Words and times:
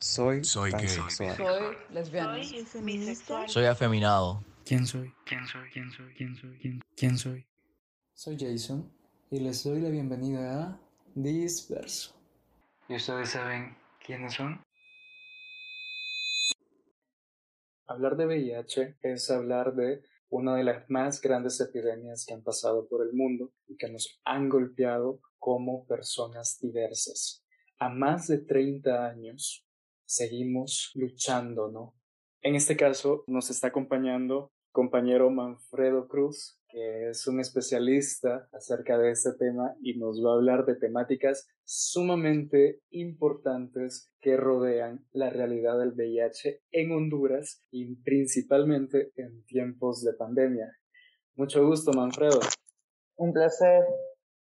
Soy, 0.00 0.44
Soy 0.44 0.70
gay. 0.70 0.86
Soy 0.86 1.76
lesbiana. 1.90 2.44
Soy 2.44 2.64
feminista. 2.64 3.48
Soy 3.48 3.64
afeminado. 3.64 4.44
¿Quién 4.64 4.86
soy? 4.86 5.12
¿Quién 5.26 5.44
soy? 5.44 5.68
¿Quién 5.72 5.90
soy? 5.90 6.14
¿Quién 6.14 6.36
soy? 6.36 6.58
¿Quién, 6.58 6.80
quién 6.96 7.18
soy? 7.18 7.46
Soy 8.14 8.36
Jason 8.38 8.88
y 9.28 9.40
les 9.40 9.64
doy 9.64 9.80
la 9.80 9.90
bienvenida 9.90 10.62
a 10.62 10.80
Disperso. 11.16 12.14
¿Y 12.88 12.94
ustedes 12.94 13.30
saben 13.30 13.76
quiénes 14.06 14.34
son? 14.34 14.62
Hablar 17.88 18.16
de 18.16 18.26
VIH 18.26 18.98
es 19.02 19.28
hablar 19.32 19.74
de 19.74 20.04
una 20.28 20.54
de 20.54 20.62
las 20.62 20.88
más 20.88 21.20
grandes 21.20 21.60
epidemias 21.60 22.24
que 22.24 22.34
han 22.34 22.44
pasado 22.44 22.86
por 22.86 23.04
el 23.04 23.14
mundo 23.14 23.50
y 23.66 23.76
que 23.76 23.90
nos 23.90 24.20
han 24.24 24.48
golpeado 24.48 25.18
como 25.40 25.86
personas 25.86 26.60
diversas. 26.60 27.44
A 27.80 27.88
más 27.88 28.28
de 28.28 28.38
30 28.38 29.04
años 29.04 29.64
seguimos 30.08 30.90
luchando, 30.94 31.70
¿no? 31.70 31.94
En 32.42 32.54
este 32.54 32.76
caso 32.76 33.24
nos 33.26 33.50
está 33.50 33.68
acompañando 33.68 34.50
compañero 34.72 35.30
Manfredo 35.30 36.08
Cruz, 36.08 36.58
que 36.68 37.10
es 37.10 37.26
un 37.26 37.40
especialista 37.40 38.48
acerca 38.52 38.96
de 38.96 39.10
este 39.10 39.32
tema 39.38 39.74
y 39.82 39.98
nos 39.98 40.24
va 40.24 40.32
a 40.32 40.34
hablar 40.36 40.64
de 40.64 40.76
temáticas 40.76 41.48
sumamente 41.64 42.80
importantes 42.90 44.10
que 44.20 44.36
rodean 44.36 45.06
la 45.12 45.30
realidad 45.30 45.78
del 45.78 45.92
VIH 45.92 46.62
en 46.70 46.92
Honduras 46.92 47.62
y 47.70 47.96
principalmente 47.96 49.12
en 49.16 49.44
tiempos 49.44 50.02
de 50.04 50.14
pandemia. 50.14 50.72
Mucho 51.34 51.66
gusto, 51.66 51.92
Manfredo. 51.92 52.40
Un 53.16 53.32
placer. 53.32 53.84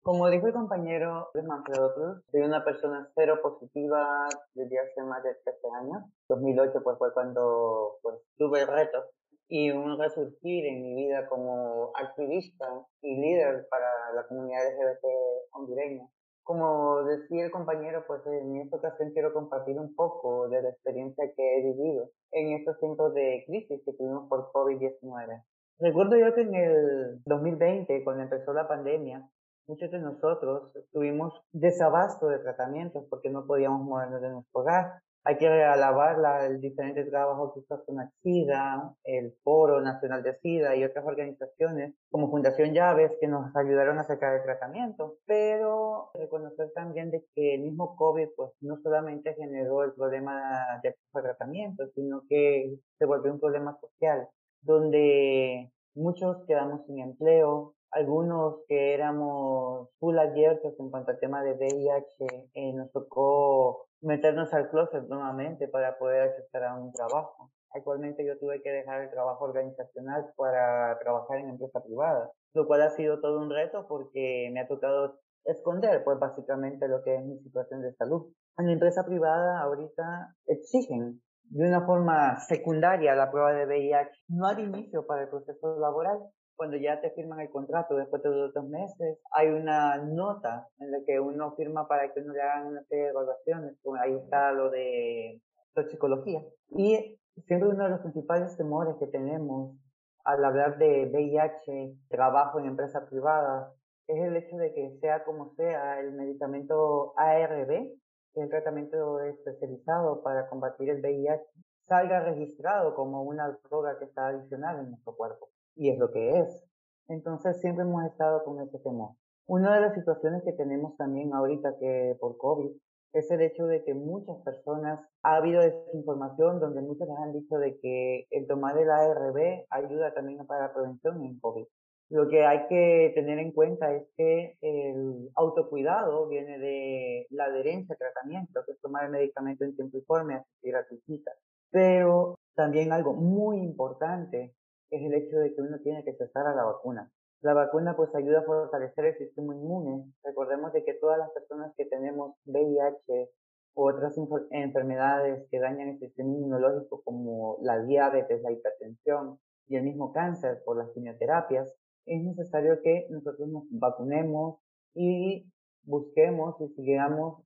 Como 0.05 0.29
dijo 0.29 0.47
el 0.47 0.53
compañero 0.53 1.31
de 1.33 1.43
Manfredo 1.45 1.95
Cruz, 1.95 2.23
soy 2.31 2.43
una 2.43 2.63
persona 2.63 3.09
cero 3.15 3.39
positiva 3.43 4.29
desde 4.53 4.79
hace 4.79 5.03
más 5.03 5.23
de 5.23 5.35
13 5.35 5.59
años. 5.81 6.05
2008 6.29 6.83
pues 6.85 6.99
fue 6.99 7.15
cuando 7.15 7.97
pues, 8.03 8.17
tuve 8.37 8.61
el 8.61 8.67
reto 8.67 9.03
y 9.49 9.71
un 9.71 9.99
resurgir 9.99 10.67
en 10.67 10.83
mi 10.83 10.95
vida 10.95 11.27
como 11.27 11.91
activista 11.97 12.67
y 13.01 13.17
líder 13.17 13.67
para 13.71 13.87
la 14.15 14.27
comunidad 14.27 14.61
LGBT 14.75 15.07
hondureña. 15.53 16.07
Como 16.43 17.03
decía 17.05 17.47
el 17.47 17.51
compañero, 17.51 18.05
pues 18.07 18.21
en 18.27 18.61
esta 18.61 18.77
ocasión 18.77 19.11
quiero 19.15 19.33
compartir 19.33 19.79
un 19.79 19.95
poco 19.95 20.51
de 20.51 20.61
la 20.61 20.69
experiencia 20.69 21.33
que 21.35 21.57
he 21.57 21.63
vivido 21.63 22.11
en 22.33 22.53
estos 22.53 22.79
tiempos 22.79 23.15
de 23.15 23.43
crisis 23.47 23.81
que 23.83 23.95
tuvimos 23.95 24.29
por 24.29 24.53
COVID-19. 24.53 25.45
Recuerdo 25.79 26.19
yo 26.19 26.35
que 26.35 26.43
en 26.43 26.55
el 26.55 27.23
2020, 27.25 28.05
cuando 28.05 28.25
empezó 28.25 28.53
la 28.53 28.69
pandemia, 28.69 29.27
muchos 29.67 29.91
de 29.91 29.99
nosotros 29.99 30.73
tuvimos 30.93 31.33
desabasto 31.53 32.29
de 32.29 32.39
tratamientos 32.39 33.05
porque 33.09 33.31
no 33.31 33.47
podíamos 33.47 33.83
movernos 33.83 34.21
de 34.21 34.31
nuestro 34.31 34.61
hogar. 34.61 35.01
Hay 35.27 35.39
que 35.39 35.49
alabar 35.49 36.19
la, 36.19 36.45
el 36.45 36.61
diferente 36.61 37.03
trabajo 37.05 37.55
que 37.55 37.61
hizo 37.61 37.83
SIDA, 38.23 38.95
el 39.05 39.33
Foro 39.43 39.81
Nacional 39.81 40.23
de 40.23 40.39
SIDA 40.41 40.77
y 40.77 40.85
otras 40.85 41.07
organizaciones 41.07 41.95
como 42.11 42.31
Fundación 42.31 42.75
Llaves 42.75 43.13
que 43.19 43.27
nos 43.27 43.57
ayudaron 43.57 43.99
a 43.99 44.05
sacar 44.05 44.35
el 44.35 44.43
tratamiento. 44.43 45.17
Pero 45.25 46.11
reconocer 46.13 46.71
también 46.75 47.11
de 47.11 47.25
que 47.35 47.55
el 47.55 47.63
mismo 47.63 47.97
COVID 47.97 48.29
pues 48.37 48.51
no 48.61 48.77
solamente 48.83 49.35
generó 49.35 49.83
el 49.85 49.95
problema 49.95 50.81
de 50.83 50.91
acceso 50.91 51.23
tratamiento, 51.23 51.89
sino 51.95 52.23
que 52.29 52.77
se 52.99 53.07
volvió 53.07 53.33
un 53.33 53.41
problema 53.41 53.79
social 53.81 54.29
donde 54.61 55.71
muchos 55.95 56.45
quedamos 56.47 56.85
sin 56.87 56.99
empleo, 56.99 57.74
algunos 57.95 58.65
que 58.67 58.93
éramos 58.93 59.89
full 59.99 60.19
abiertos 60.19 60.75
en 60.79 60.91
cuanto 60.91 61.13
al 61.13 61.21
tema 61.21 61.43
de 61.43 61.53
VIH, 61.53 62.51
eh, 62.55 62.73
nos 62.73 62.91
tocó 62.93 63.87
meternos 64.01 64.53
al 64.53 64.69
closet 64.69 65.05
nuevamente 65.09 65.69
para 65.69 65.97
poder 65.97 66.23
acceder 66.23 66.65
a 66.65 66.75
un 66.75 66.93
trabajo. 66.93 67.51
Actualmente 67.71 68.25
yo 68.27 68.39
tuve 68.39 68.63
que 68.63 68.71
dejar 68.71 69.03
el 69.03 69.11
trabajo 69.11 69.45
organizacional 69.45 70.27
para 70.37 70.99
trabajar 70.99 71.39
en 71.39 71.51
empresa 71.51 71.81
privada, 71.83 72.31
lo 72.53 72.67
cual 72.67 72.83
ha 72.83 72.91
sido 72.91 73.21
todo 73.21 73.41
un 73.41 73.51
reto 73.51 73.87
porque 73.89 74.51
me 74.53 74.61
ha 74.61 74.69
tocado 74.69 75.19
esconder 75.45 76.03
pues 76.05 76.19
básicamente 76.19 76.89
lo 76.89 77.03
que 77.03 77.17
es 77.17 77.25
mi 77.25 77.39
situación 77.39 77.83
de 77.83 77.95
salud. 77.95 78.33
En 78.59 78.67
la 78.67 78.73
empresa 78.73 79.05
privada 79.05 79.61
ahorita 79.61 80.35
exigen 80.47 81.21
de 81.51 81.69
una 81.69 81.85
forma 81.85 82.41
secundaria 82.41 83.15
la 83.15 83.31
prueba 83.31 83.53
de 83.53 83.67
VIH, 83.67 84.11
no 84.29 84.47
al 84.47 84.61
inicio 84.61 85.07
para 85.07 85.23
el 85.23 85.29
proceso 85.29 85.79
laboral, 85.79 86.19
cuando 86.57 86.77
ya 86.77 87.01
te 87.01 87.11
firman 87.11 87.41
el 87.41 87.51
contrato 87.51 87.97
después 87.97 88.23
de 88.23 88.31
dos 88.31 88.69
meses, 88.69 89.19
hay 89.33 89.49
una 89.49 89.97
nota 89.99 90.69
en 90.79 90.91
la 90.91 90.99
que 91.07 91.19
uno 91.19 91.55
firma 91.57 91.89
para 91.89 92.13
que 92.13 92.21
uno 92.21 92.33
le 92.33 92.43
hagan 92.43 92.69
una 92.69 92.85
serie 92.85 93.05
de 93.05 93.11
evaluaciones. 93.11 93.79
Ahí 94.01 94.15
está 94.15 94.53
lo 94.53 94.71
de 94.71 95.41
toxicología. 95.75 96.43
Y 96.71 97.19
siempre 97.47 97.69
uno 97.69 97.85
de 97.85 97.91
los 97.91 98.01
principales 98.01 98.57
temores 98.57 98.97
que 98.99 99.07
tenemos 99.07 99.77
al 100.25 100.45
hablar 100.45 100.79
de 100.79 101.11
VIH, 101.13 101.97
trabajo 102.09 102.59
en 102.59 102.67
empresa 102.67 103.07
privada, 103.09 103.73
es 104.07 104.23
el 104.23 104.37
hecho 104.37 104.57
de 104.57 104.73
que 104.73 104.99
sea 105.01 105.25
como 105.25 105.55
sea 105.55 106.01
el 106.01 106.13
medicamento 106.13 107.15
ARB, 107.17 107.67
que 107.67 108.41
es 108.41 108.45
el 108.45 108.49
tratamiento 108.49 109.21
especializado 109.21 110.23
para 110.23 110.49
combatir 110.49 110.91
el 110.91 111.01
VIH, 111.01 111.43
salga 111.89 112.21
registrado 112.21 112.95
como 112.95 113.23
una 113.23 113.59
droga 113.69 113.99
que 113.99 114.07
está 114.07 114.29
adicional 114.29 114.79
en 114.81 114.91
nuestro 114.91 115.15
cuerpo 115.15 115.51
y 115.77 115.91
es 115.91 115.99
lo 115.99 116.11
que 116.11 116.41
es. 116.41 116.65
Entonces 117.09 117.61
siempre 117.61 117.85
hemos 117.85 118.05
estado 118.05 118.45
con 118.45 118.61
ese 118.61 118.79
temor. 118.79 119.11
Una 119.47 119.75
de 119.75 119.83
las 119.83 119.95
situaciones 119.95 120.43
que 120.43 120.53
tenemos 120.53 120.97
también 120.97 121.35
ahorita 121.35 121.77
que 121.79 122.17
por 122.19 122.39
COVID 122.39 122.71
es 123.13 123.31
el 123.31 123.43
hecho 123.43 123.67
de 123.67 123.85
que 123.85 123.95
muchas 123.95 124.37
personas, 124.43 125.01
ha 125.23 125.37
habido 125.37 125.63
desinformación 125.63 126.59
donde 126.59 126.81
muchos 126.83 127.07
les 127.07 127.19
han 127.19 127.33
dicho 127.33 127.59
de 127.59 127.79
que 127.79 128.27
el 128.31 128.47
tomar 128.47 128.77
el 128.77 128.91
ARB 128.91 129.67
ayuda 129.71 130.13
también 130.15 130.45
para 130.47 130.67
la 130.67 130.75
prevención 130.75 131.23
en 131.23 131.39
COVID. 131.39 131.65
Lo 132.11 132.29
que 132.29 132.45
hay 132.45 132.67
que 132.69 133.13
tener 133.15 133.39
en 133.39 133.53
cuenta 133.53 133.93
es 133.95 134.07
que 134.17 134.57
el 134.61 135.31
autocuidado 135.37 136.29
viene 136.29 136.59
de 136.59 137.27
la 137.31 137.45
adherencia 137.45 137.95
al 137.95 137.99
tratamiento, 137.99 138.63
que 138.67 138.73
es 138.73 138.81
tomar 138.81 139.05
el 139.05 139.11
medicamento 139.13 139.65
en 139.65 139.77
tiempo 139.77 139.99
y 139.99 140.03
forma, 140.03 140.37
asistir 140.37 140.77
a 140.77 140.87
tu 140.87 140.99
cita. 141.07 141.33
Pero 141.71 142.35
también 142.55 142.93
algo 142.93 143.15
muy 143.15 143.59
importante 143.59 144.55
es 144.97 145.03
el 145.03 145.15
hecho 145.15 145.39
de 145.39 145.55
que 145.55 145.61
uno 145.61 145.79
tiene 145.81 146.05
que 146.05 146.15
cesar 146.15 146.47
a 146.47 146.55
la 146.55 146.65
vacuna. 146.65 147.11
La 147.41 147.53
vacuna 147.53 147.95
pues 147.95 148.15
ayuda 148.15 148.41
a 148.41 148.45
fortalecer 148.45 149.05
el 149.05 149.19
sistema 149.19 149.55
inmune. 149.55 150.11
Recordemos 150.23 150.73
de 150.73 150.85
que 150.85 150.95
todas 150.95 151.19
las 151.19 151.31
personas 151.33 151.75
que 151.77 151.85
tenemos 151.85 152.37
VIH 152.47 153.31
u 153.75 153.89
otras 153.89 154.17
enfermedades 154.51 155.47
que 155.51 155.59
dañan 155.59 155.89
el 155.89 155.99
sistema 155.99 156.31
inmunológico 156.31 157.03
como 157.03 157.59
la 157.61 157.83
diabetes, 157.83 158.41
la 158.43 158.53
hipertensión 158.53 159.39
y 159.67 159.77
el 159.77 159.83
mismo 159.83 160.13
cáncer 160.13 160.63
por 160.65 160.77
las 160.79 160.91
quimioterapias, 160.93 161.75
es 162.07 162.23
necesario 162.23 162.81
que 162.83 163.07
nosotros 163.11 163.49
nos 163.49 163.65
vacunemos 163.71 164.59
y 164.95 165.51
busquemos 165.83 166.61
y 166.61 166.69
sigamos 166.69 167.43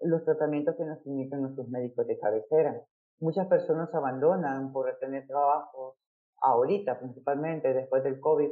los 0.00 0.24
tratamientos 0.24 0.76
que 0.76 0.84
nos 0.84 1.06
indican 1.06 1.42
nuestros 1.42 1.68
médicos 1.68 2.06
de 2.06 2.18
cabecera. 2.18 2.82
Muchas 3.20 3.46
personas 3.46 3.94
abandonan 3.94 4.72
por 4.72 4.98
tener 4.98 5.26
trabajos 5.26 5.96
ahorita 6.42 6.98
principalmente 6.98 7.72
después 7.72 8.02
del 8.04 8.20
COVID, 8.20 8.50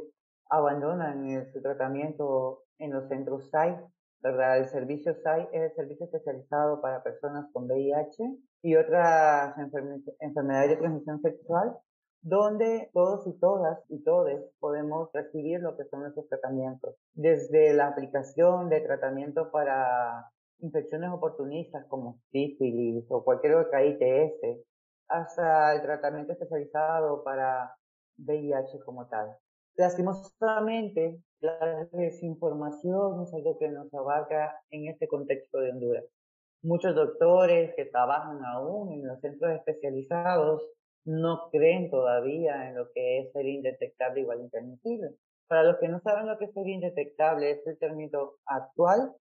abandonan 0.49 1.49
su 1.51 1.61
tratamiento 1.61 2.63
en 2.77 2.91
los 2.91 3.07
centros 3.07 3.49
SAI, 3.49 3.77
¿verdad? 4.21 4.57
El 4.57 4.67
servicio 4.67 5.15
SAI 5.23 5.47
es 5.51 5.71
el 5.71 5.75
servicio 5.75 6.05
especializado 6.05 6.81
para 6.81 7.03
personas 7.03 7.49
con 7.53 7.65
VIH 7.65 8.23
y 8.63 8.75
otras 8.75 9.55
enfermedades 10.19 10.69
de 10.69 10.77
transmisión 10.77 11.21
sexual, 11.21 11.77
donde 12.21 12.89
todos 12.93 13.25
y 13.27 13.39
todas 13.39 13.79
y 13.89 14.03
todos 14.03 14.29
podemos 14.59 15.09
recibir 15.13 15.59
lo 15.61 15.75
que 15.75 15.85
son 15.85 16.01
nuestros 16.01 16.27
tratamientos. 16.27 16.95
Desde 17.13 17.73
la 17.73 17.87
aplicación 17.87 18.69
de 18.69 18.81
tratamiento 18.81 19.51
para 19.51 20.29
infecciones 20.59 21.09
oportunistas 21.11 21.85
como 21.87 22.19
sífilis 22.31 23.05
o 23.09 23.23
cualquier 23.23 23.55
otra 23.55 23.83
ITS, 23.83 24.63
hasta 25.07 25.73
el 25.73 25.81
tratamiento 25.81 26.33
especializado 26.33 27.23
para 27.23 27.75
VIH 28.17 28.79
como 28.85 29.07
tal. 29.07 29.35
Lastimosamente, 29.75 31.21
la 31.39 31.87
desinformación 31.91 33.23
es 33.23 33.33
algo 33.33 33.57
que 33.57 33.69
nos 33.69 33.93
abarca 33.93 34.61
en 34.69 34.87
este 34.87 35.07
contexto 35.07 35.59
de 35.59 35.71
Honduras. 35.71 36.05
Muchos 36.61 36.93
doctores 36.93 37.73
que 37.75 37.85
trabajan 37.85 38.43
aún 38.45 38.91
en 38.93 39.07
los 39.07 39.19
centros 39.21 39.51
especializados 39.53 40.61
no 41.05 41.49
creen 41.51 41.89
todavía 41.89 42.69
en 42.69 42.75
lo 42.75 42.91
que 42.93 43.19
es 43.19 43.31
ser 43.31 43.47
indetectable 43.47 44.21
igual 44.21 44.41
intransmisible. 44.41 45.15
Para 45.47 45.63
los 45.63 45.77
que 45.77 45.87
no 45.87 45.99
saben 46.01 46.27
lo 46.27 46.37
que 46.37 46.45
es 46.45 46.53
ser 46.53 46.67
indetectable, 46.67 47.51
es 47.51 47.65
el 47.65 47.79
término 47.79 48.33
actual 48.45 49.15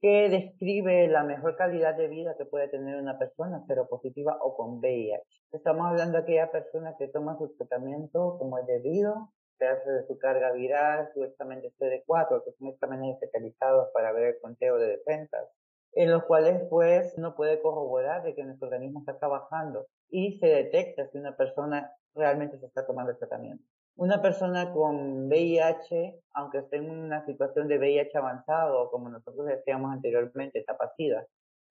que 0.00 0.28
describe 0.28 1.08
la 1.08 1.24
mejor 1.24 1.56
calidad 1.56 1.94
de 1.94 2.08
vida 2.08 2.36
que 2.36 2.44
puede 2.44 2.68
tener 2.68 2.96
una 2.96 3.18
persona 3.18 3.64
seropositiva 3.66 4.38
o 4.42 4.56
con 4.56 4.78
VIH. 4.78 5.22
Estamos 5.52 5.86
hablando 5.86 6.18
de 6.18 6.24
aquella 6.24 6.50
persona 6.50 6.94
que 6.98 7.08
toma 7.08 7.38
su 7.38 7.54
tratamiento 7.56 8.36
como 8.38 8.58
es 8.58 8.66
debido, 8.66 9.32
se 9.58 9.66
hace 9.66 9.90
de 9.90 10.06
su 10.06 10.18
carga 10.18 10.52
viral, 10.52 11.10
su 11.14 11.24
examen 11.24 11.62
de 11.62 11.72
CD4, 11.78 12.44
que 12.44 12.52
son 12.58 12.68
exámenes 12.68 13.14
especializados 13.14 13.88
para 13.94 14.12
ver 14.12 14.34
el 14.34 14.40
conteo 14.40 14.76
de 14.76 14.88
defensas, 14.88 15.48
en 15.94 16.10
los 16.10 16.24
cuales 16.24 16.62
pues 16.68 17.14
uno 17.16 17.34
puede 17.34 17.62
corroborar 17.62 18.22
de 18.22 18.34
que 18.34 18.44
nuestro 18.44 18.68
organismo 18.68 19.00
está 19.00 19.18
trabajando 19.18 19.86
y 20.10 20.38
se 20.38 20.46
detecta 20.46 21.08
si 21.08 21.18
una 21.18 21.36
persona 21.36 21.90
realmente 22.14 22.58
está 22.64 22.86
tomando 22.86 23.12
el 23.12 23.18
tratamiento. 23.18 23.64
Una 23.96 24.20
persona 24.20 24.72
con 24.74 25.26
VIH, 25.28 26.20
aunque 26.34 26.58
esté 26.58 26.76
en 26.76 26.90
una 26.90 27.24
situación 27.24 27.66
de 27.66 27.78
VIH 27.78 28.18
avanzado, 28.18 28.90
como 28.90 29.08
nosotros 29.08 29.46
decíamos 29.46 29.90
anteriormente, 29.90 30.58
etapa 30.58 30.92
SIDA, 30.96 31.26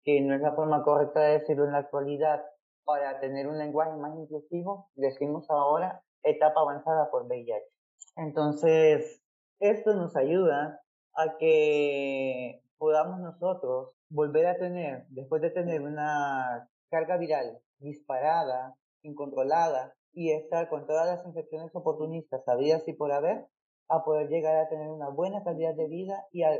que 0.05 0.21
no 0.21 0.33
es 0.33 0.39
la 0.39 0.53
forma 0.53 0.83
correcta 0.83 1.19
de 1.19 1.39
decirlo 1.39 1.65
en 1.65 1.73
la 1.73 1.79
actualidad, 1.79 2.41
para 2.85 3.19
tener 3.19 3.47
un 3.47 3.57
lenguaje 3.57 3.97
más 3.97 4.17
inclusivo, 4.17 4.89
decimos 4.95 5.49
ahora 5.49 6.01
etapa 6.23 6.61
avanzada 6.61 7.11
por 7.11 7.25
VIH. 7.25 7.65
Entonces, 8.15 9.21
esto 9.59 9.93
nos 9.93 10.15
ayuda 10.15 10.81
a 11.15 11.37
que 11.37 12.61
podamos 12.77 13.19
nosotros 13.19 13.91
volver 14.09 14.47
a 14.47 14.57
tener, 14.57 15.05
después 15.09 15.41
de 15.41 15.49
tener 15.49 15.81
una 15.81 16.69
carga 16.89 17.17
viral 17.17 17.59
disparada, 17.79 18.75
incontrolada, 19.01 19.93
y 20.13 20.31
estar 20.31 20.69
con 20.69 20.85
todas 20.85 21.07
las 21.07 21.25
infecciones 21.25 21.75
oportunistas 21.75 22.47
habidas 22.47 22.87
y 22.87 22.93
por 22.93 23.11
haber, 23.11 23.47
a 23.89 24.03
poder 24.03 24.29
llegar 24.29 24.55
a 24.57 24.69
tener 24.69 24.89
una 24.89 25.09
buena 25.09 25.43
calidad 25.43 25.75
de 25.75 25.87
vida 25.87 26.25
y, 26.31 26.43
a, 26.43 26.59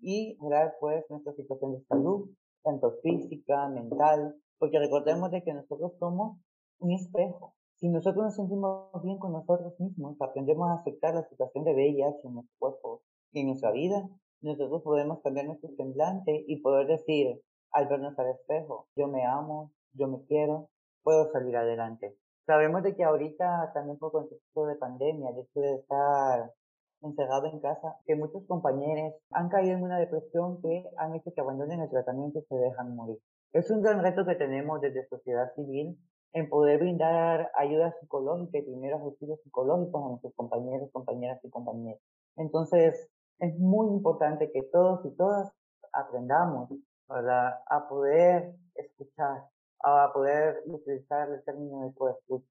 y 0.00 0.34
mejorar 0.34 0.74
pues 0.80 1.04
nuestra 1.10 1.32
situación 1.34 1.72
de 1.72 1.84
salud, 1.84 2.30
tanto 2.62 2.96
física, 3.02 3.68
mental, 3.68 4.34
porque 4.58 4.78
recordemos 4.78 5.30
de 5.30 5.42
que 5.42 5.54
nosotros 5.54 5.92
somos 5.98 6.38
un 6.78 6.92
espejo. 6.92 7.54
Si 7.76 7.88
nosotros 7.88 8.24
nos 8.24 8.36
sentimos 8.36 8.90
bien 9.02 9.18
con 9.18 9.32
nosotros 9.32 9.78
mismos, 9.78 10.16
aprendemos 10.20 10.70
a 10.70 10.80
aceptar 10.80 11.14
la 11.14 11.28
situación 11.28 11.64
de 11.64 11.74
VIH 11.74 12.26
en 12.26 12.34
nuestro 12.34 12.56
cuerpo 12.58 13.02
y 13.32 13.40
en 13.40 13.48
nuestra 13.48 13.72
vida, 13.72 14.08
nosotros 14.40 14.82
podemos 14.82 15.20
cambiar 15.22 15.46
nuestro 15.46 15.70
semblante 15.76 16.44
y 16.46 16.60
poder 16.60 16.86
decir, 16.86 17.40
al 17.72 17.88
vernos 17.88 18.18
al 18.18 18.30
espejo, 18.30 18.88
yo 18.94 19.08
me 19.08 19.24
amo, 19.24 19.72
yo 19.92 20.06
me 20.06 20.22
quiero, 20.26 20.68
puedo 21.02 21.30
salir 21.32 21.56
adelante. 21.56 22.16
Sabemos 22.46 22.82
de 22.82 22.94
que 22.94 23.04
ahorita 23.04 23.72
también 23.72 23.98
por 23.98 24.12
contexto 24.12 24.66
de 24.66 24.76
pandemia, 24.76 25.30
el 25.30 25.38
hecho 25.38 25.60
de 25.60 25.74
estar 25.76 26.52
encerrado 27.00 27.46
en 27.46 27.60
casa, 27.60 27.96
que 28.06 28.16
muchos 28.16 28.44
compañeros 28.46 29.14
han 29.30 29.48
caído 29.48 29.76
en 29.76 29.82
una 29.82 29.98
depresión 29.98 30.60
que 30.60 30.84
han 30.96 31.14
hecho 31.14 31.32
que 31.34 31.40
abandonen 31.40 31.80
el 31.80 31.90
tratamiento 31.90 32.38
y 32.38 32.42
se 32.42 32.56
dejan 32.56 32.94
morir. 32.94 33.18
Es 33.52 33.70
un 33.70 33.82
gran 33.82 34.02
reto 34.02 34.24
que 34.26 34.34
tenemos 34.34 34.80
desde 34.80 35.06
sociedad 35.08 35.52
civil 35.54 35.98
en 36.32 36.48
poder 36.48 36.80
brindar 36.80 37.50
ayuda 37.56 37.94
psicológica 38.00 38.58
y 38.58 38.62
primeros 38.62 39.00
auxilios 39.00 39.40
psicológicos 39.42 40.04
a 40.04 40.08
nuestros 40.08 40.34
compañeros, 40.34 40.90
compañeras 40.92 41.38
y 41.44 41.50
compañeros. 41.50 42.00
Entonces, 42.36 43.08
es 43.38 43.58
muy 43.58 43.88
importante 43.88 44.50
que 44.50 44.62
todos 44.72 45.04
y 45.06 45.14
todas 45.16 45.52
aprendamos 45.92 46.70
a 47.08 47.88
poder 47.88 48.54
escuchar, 48.74 49.44
a 49.82 50.10
poder 50.12 50.62
utilizar 50.66 51.28
el 51.30 51.42
término 51.44 51.94
de. 51.98 52.42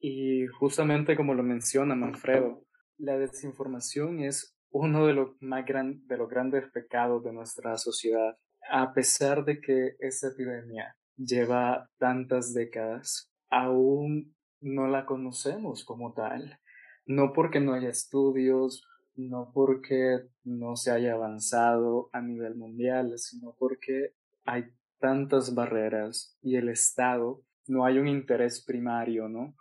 Y 0.00 0.46
justamente 0.46 1.16
como 1.16 1.34
lo 1.34 1.42
menciona 1.42 1.94
Manfredo, 1.94 2.64
la 2.98 3.18
desinformación 3.18 4.20
es 4.20 4.56
uno 4.70 5.06
de 5.06 5.14
los 5.14 5.30
más 5.40 5.64
gran, 5.64 6.06
de 6.06 6.16
los 6.16 6.28
grandes 6.28 6.70
pecados 6.70 7.24
de 7.24 7.32
nuestra 7.32 7.76
sociedad. 7.78 8.36
A 8.70 8.92
pesar 8.92 9.44
de 9.44 9.60
que 9.60 9.96
esta 9.98 10.28
epidemia 10.28 10.96
lleva 11.16 11.88
tantas 11.98 12.54
décadas, 12.54 13.32
aún 13.50 14.34
no 14.60 14.88
la 14.88 15.06
conocemos 15.06 15.84
como 15.84 16.12
tal. 16.12 16.60
No 17.06 17.32
porque 17.32 17.60
no 17.60 17.72
haya 17.72 17.88
estudios, 17.88 18.86
no 19.14 19.50
porque 19.52 20.20
no 20.44 20.76
se 20.76 20.90
haya 20.90 21.14
avanzado 21.14 22.08
a 22.12 22.20
nivel 22.20 22.54
mundial, 22.54 23.18
sino 23.18 23.56
porque 23.58 24.14
hay 24.44 24.64
tantas 25.08 25.54
barreras 25.54 26.36
y 26.42 26.56
el 26.56 26.68
Estado 26.68 27.42
no 27.66 27.86
hay 27.86 27.98
un 27.98 28.06
interés 28.06 28.62
primario, 28.62 29.26
¿no? 29.26 29.56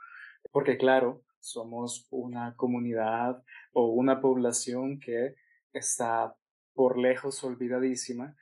Porque 0.52 0.78
claro, 0.78 1.24
somos 1.40 2.06
una 2.12 2.54
comunidad 2.58 3.42
o 3.72 3.94
una 3.94 4.20
población 4.20 5.00
que 5.00 5.36
está 5.72 6.36
por 6.74 6.98
lejos 6.98 7.46
olvidadísima. 7.46 8.36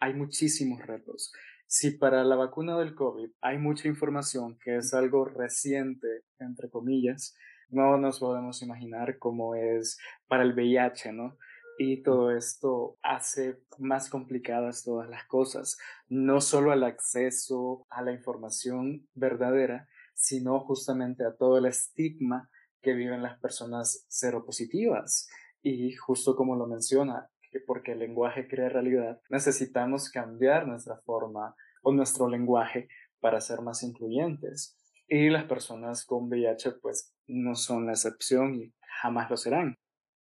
Hay 0.00 0.14
muchísimos 0.14 0.80
retos. 0.86 1.30
Si 1.66 1.90
para 1.90 2.24
la 2.24 2.36
vacuna 2.36 2.78
del 2.78 2.94
COVID 2.94 3.32
hay 3.42 3.58
mucha 3.58 3.86
información 3.86 4.56
que 4.58 4.78
es 4.78 4.94
algo 4.94 5.26
reciente, 5.26 6.08
entre 6.38 6.70
comillas, 6.70 7.36
no 7.68 7.98
nos 7.98 8.20
podemos 8.20 8.62
imaginar 8.62 9.18
cómo 9.18 9.54
es 9.54 9.98
para 10.26 10.42
el 10.42 10.54
VIH, 10.54 11.12
¿no? 11.12 11.36
Y 11.78 12.02
todo 12.02 12.30
esto 12.30 12.98
hace 13.02 13.60
más 13.78 14.08
complicadas 14.08 14.82
todas 14.82 15.10
las 15.10 15.26
cosas, 15.26 15.76
no 16.08 16.40
solo 16.40 16.72
el 16.72 16.82
acceso 16.84 17.86
a 17.90 18.02
la 18.02 18.12
información 18.12 19.06
verdadera, 19.14 19.86
sino 20.14 20.60
justamente 20.60 21.24
a 21.24 21.36
todo 21.36 21.58
el 21.58 21.66
estigma 21.66 22.48
que 22.80 22.94
viven 22.94 23.22
las 23.22 23.38
personas 23.38 24.06
seropositivas. 24.08 25.28
Y 25.62 25.94
justo 25.96 26.34
como 26.34 26.56
lo 26.56 26.66
menciona, 26.66 27.28
que 27.50 27.60
porque 27.60 27.92
el 27.92 27.98
lenguaje 27.98 28.48
crea 28.48 28.68
realidad, 28.70 29.20
necesitamos 29.28 30.10
cambiar 30.10 30.66
nuestra 30.66 30.96
forma 31.04 31.54
o 31.82 31.92
nuestro 31.92 32.28
lenguaje 32.28 32.88
para 33.20 33.40
ser 33.40 33.60
más 33.60 33.82
incluyentes. 33.82 34.78
Y 35.08 35.28
las 35.28 35.44
personas 35.44 36.04
con 36.04 36.28
VIH 36.28 36.72
pues 36.80 37.14
no 37.26 37.54
son 37.54 37.86
la 37.86 37.92
excepción 37.92 38.54
y 38.54 38.72
jamás 39.02 39.30
lo 39.30 39.36
serán. 39.36 39.76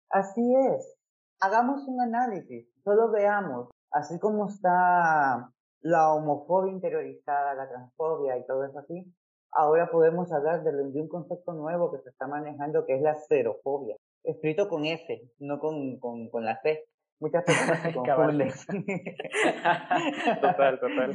Así 0.09 0.41
es. 0.55 0.96
Hagamos 1.39 1.87
un 1.87 2.01
análisis, 2.01 2.67
solo 2.83 3.11
veamos, 3.11 3.69
así 3.91 4.19
como 4.19 4.47
está 4.47 5.51
la 5.81 6.13
homofobia 6.13 6.73
interiorizada, 6.73 7.53
la 7.53 7.69
transfobia 7.69 8.37
y 8.37 8.45
todo 8.47 8.65
eso 8.65 8.79
así, 8.79 9.13
ahora 9.51 9.89
podemos 9.91 10.31
hablar 10.31 10.63
de, 10.63 10.71
un 10.99 11.07
concepto 11.07 11.53
nuevo 11.53 11.91
que 11.91 11.99
se 11.99 12.09
está 12.09 12.27
manejando 12.27 12.85
que 12.85 12.95
es 12.95 13.01
la 13.01 13.15
xerofobia, 13.15 13.95
escrito 14.23 14.67
con 14.67 14.85
S, 14.85 15.21
no 15.39 15.59
con, 15.59 15.99
con, 15.99 16.29
con 16.29 16.43
la 16.43 16.59
C. 16.61 16.85
Muchas 17.19 17.43
personas 17.43 17.81
se 17.81 17.93
confunden. 17.95 18.51
total, 20.41 20.79
total. 20.79 21.13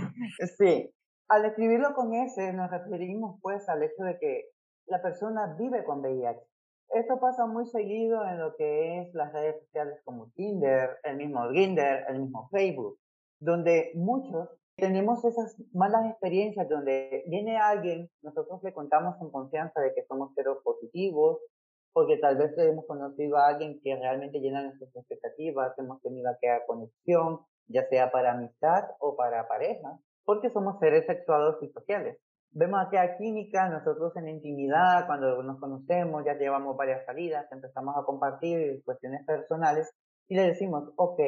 Sí, 0.57 0.93
al 1.29 1.45
escribirlo 1.47 1.95
con 1.95 2.15
S 2.15 2.53
nos 2.53 2.71
referimos 2.71 3.39
pues 3.41 3.69
al 3.69 3.83
hecho 3.83 4.05
de 4.05 4.19
que 4.19 4.51
la 4.87 5.01
persona 5.01 5.55
vive 5.59 5.85
con 5.85 6.01
VIH. 6.01 6.41
Esto 6.93 7.19
pasa 7.19 7.47
muy 7.47 7.65
seguido 7.67 8.23
en 8.23 8.39
lo 8.39 8.55
que 8.55 9.01
es 9.01 9.15
las 9.15 9.33
redes 9.33 9.63
sociales 9.65 9.99
como 10.05 10.31
Tinder, 10.33 10.99
el 11.05 11.17
mismo 11.17 11.49
Grindr, 11.49 12.05
el 12.09 12.21
mismo 12.21 12.51
Facebook, 12.51 12.99
donde 13.41 13.93
muchos 13.95 14.51
tenemos 14.77 15.25
esas 15.25 15.57
malas 15.73 16.11
experiencias 16.11 16.69
donde 16.69 17.25
viene 17.29 17.57
alguien, 17.57 18.11
nosotros 18.21 18.63
le 18.63 18.75
contamos 18.75 19.17
en 19.23 19.31
confianza 19.31 19.81
de 19.81 19.95
que 19.95 20.05
somos 20.05 20.33
positivos, 20.63 21.39
porque 21.95 22.19
tal 22.19 22.37
vez 22.37 22.57
hemos 22.59 22.85
conocido 22.85 23.39
a 23.39 23.49
alguien 23.49 23.81
que 23.83 23.97
realmente 23.97 24.41
llena 24.41 24.63
nuestras 24.63 24.95
expectativas, 24.95 25.79
hemos 25.79 26.03
tenido 26.03 26.29
aquella 26.31 26.67
conexión, 26.67 27.41
ya 27.69 27.89
sea 27.89 28.11
para 28.11 28.33
amistad 28.33 28.85
o 28.99 29.17
para 29.17 29.49
pareja, 29.49 29.99
porque 30.25 30.51
somos 30.51 30.79
seres 30.79 31.07
sexuados 31.07 31.57
y 31.63 31.69
sociales. 31.69 32.19
Vemos 32.55 32.81
aquella 32.81 33.17
química, 33.17 33.71
nosotros 33.71 34.15
en 34.17 34.29
intimidad, 34.29 35.07
cuando 35.07 35.43
nos 35.43 35.59
conocemos, 35.59 36.23
ya 36.27 36.35
llevamos 36.35 36.77
varias 36.77 37.03
salidas, 37.07 37.51
empezamos 37.51 37.97
a 37.97 38.05
compartir 38.05 38.83
cuestiones 38.85 39.25
personales 39.25 39.91
y 40.29 40.37
le 40.37 40.43
decimos, 40.49 40.93
ok, 40.97 41.19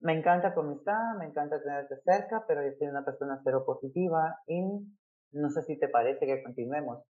me 0.00 0.14
encanta 0.14 0.54
tu 0.54 0.60
amistad, 0.60 1.16
me 1.18 1.26
encanta 1.26 1.62
tenerte 1.62 2.00
cerca, 2.02 2.44
pero 2.48 2.62
yo 2.62 2.72
soy 2.78 2.88
una 2.88 3.04
persona 3.04 3.42
cero 3.44 3.64
positiva 3.66 4.38
y 4.46 4.62
no 5.32 5.50
sé 5.50 5.62
si 5.64 5.78
te 5.78 5.88
parece 5.88 6.24
que 6.24 6.42
continuemos. 6.42 7.04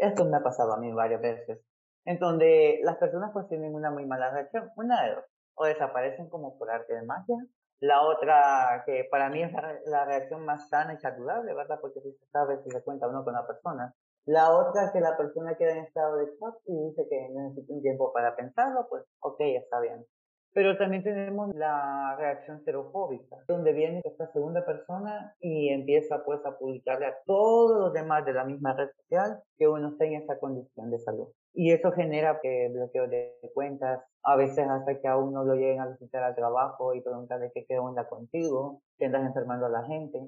Esto 0.00 0.24
me 0.24 0.38
ha 0.38 0.42
pasado 0.42 0.72
a 0.72 0.80
mí 0.80 0.92
varias 0.92 1.22
veces, 1.22 1.60
en 2.04 2.18
donde 2.18 2.80
las 2.82 2.96
personas 2.96 3.30
pues 3.32 3.46
tienen 3.46 3.72
una 3.72 3.92
muy 3.92 4.04
mala 4.04 4.30
reacción, 4.32 4.68
una 4.74 5.04
de 5.04 5.14
dos, 5.14 5.24
o 5.54 5.64
desaparecen 5.66 6.28
como 6.28 6.58
por 6.58 6.72
arte 6.72 6.94
de 6.94 7.02
magia, 7.02 7.36
la 7.82 8.00
otra, 8.02 8.84
que 8.86 9.08
para 9.10 9.28
mí 9.28 9.42
es 9.42 9.52
la, 9.86 10.04
reacción 10.04 10.44
más 10.44 10.68
sana 10.68 10.94
y 10.94 10.98
saludable, 10.98 11.52
¿verdad? 11.52 11.80
Porque 11.80 12.00
si 12.00 12.12
se 12.12 12.26
sabe, 12.26 12.62
si 12.62 12.70
se 12.70 12.80
cuenta 12.84 13.08
uno 13.08 13.24
con 13.24 13.34
la 13.34 13.44
persona. 13.44 13.92
La 14.24 14.52
otra, 14.52 14.84
es 14.84 14.92
que 14.92 15.00
la 15.00 15.16
persona 15.16 15.56
queda 15.56 15.72
en 15.72 15.78
estado 15.78 16.16
de 16.18 16.26
shock 16.26 16.60
y 16.66 16.90
dice 16.90 17.08
que 17.10 17.28
necesita 17.30 17.72
un 17.74 17.82
tiempo 17.82 18.12
para 18.12 18.36
pensarlo, 18.36 18.86
pues 18.88 19.02
ok, 19.18 19.40
está 19.40 19.80
bien. 19.80 20.06
Pero 20.54 20.76
también 20.76 21.02
tenemos 21.02 21.54
la 21.54 22.14
reacción 22.18 22.62
serofóbica, 22.64 23.36
donde 23.48 23.72
viene 23.72 24.02
esta 24.04 24.30
segunda 24.32 24.64
persona 24.66 25.34
y 25.40 25.70
empieza 25.70 26.22
pues 26.24 26.44
a 26.44 26.58
publicarle 26.58 27.06
a 27.06 27.16
todos 27.24 27.80
los 27.80 27.92
demás 27.94 28.24
de 28.26 28.34
la 28.34 28.44
misma 28.44 28.74
red 28.74 28.90
social 28.96 29.42
que 29.56 29.66
uno 29.66 29.88
está 29.88 30.04
en 30.04 30.14
esa 30.14 30.38
condición 30.38 30.90
de 30.90 30.98
salud. 30.98 31.28
Y 31.54 31.72
eso 31.72 31.90
genera 31.92 32.38
que 32.42 32.68
bloqueo 32.68 33.08
de 33.08 33.34
cuentas, 33.54 34.02
a 34.22 34.36
veces 34.36 34.66
hasta 34.68 35.00
que 35.00 35.08
a 35.08 35.16
uno 35.16 35.42
lo 35.44 35.54
lleguen 35.54 35.80
a 35.80 35.88
visitar 35.88 36.22
al 36.22 36.34
trabajo 36.34 36.94
y 36.94 37.00
preguntarle 37.00 37.50
qué 37.54 37.78
onda 37.78 38.06
contigo, 38.08 38.82
que 38.98 39.06
andas 39.06 39.24
enfermando 39.24 39.66
a 39.66 39.70
la 39.70 39.84
gente. 39.84 40.18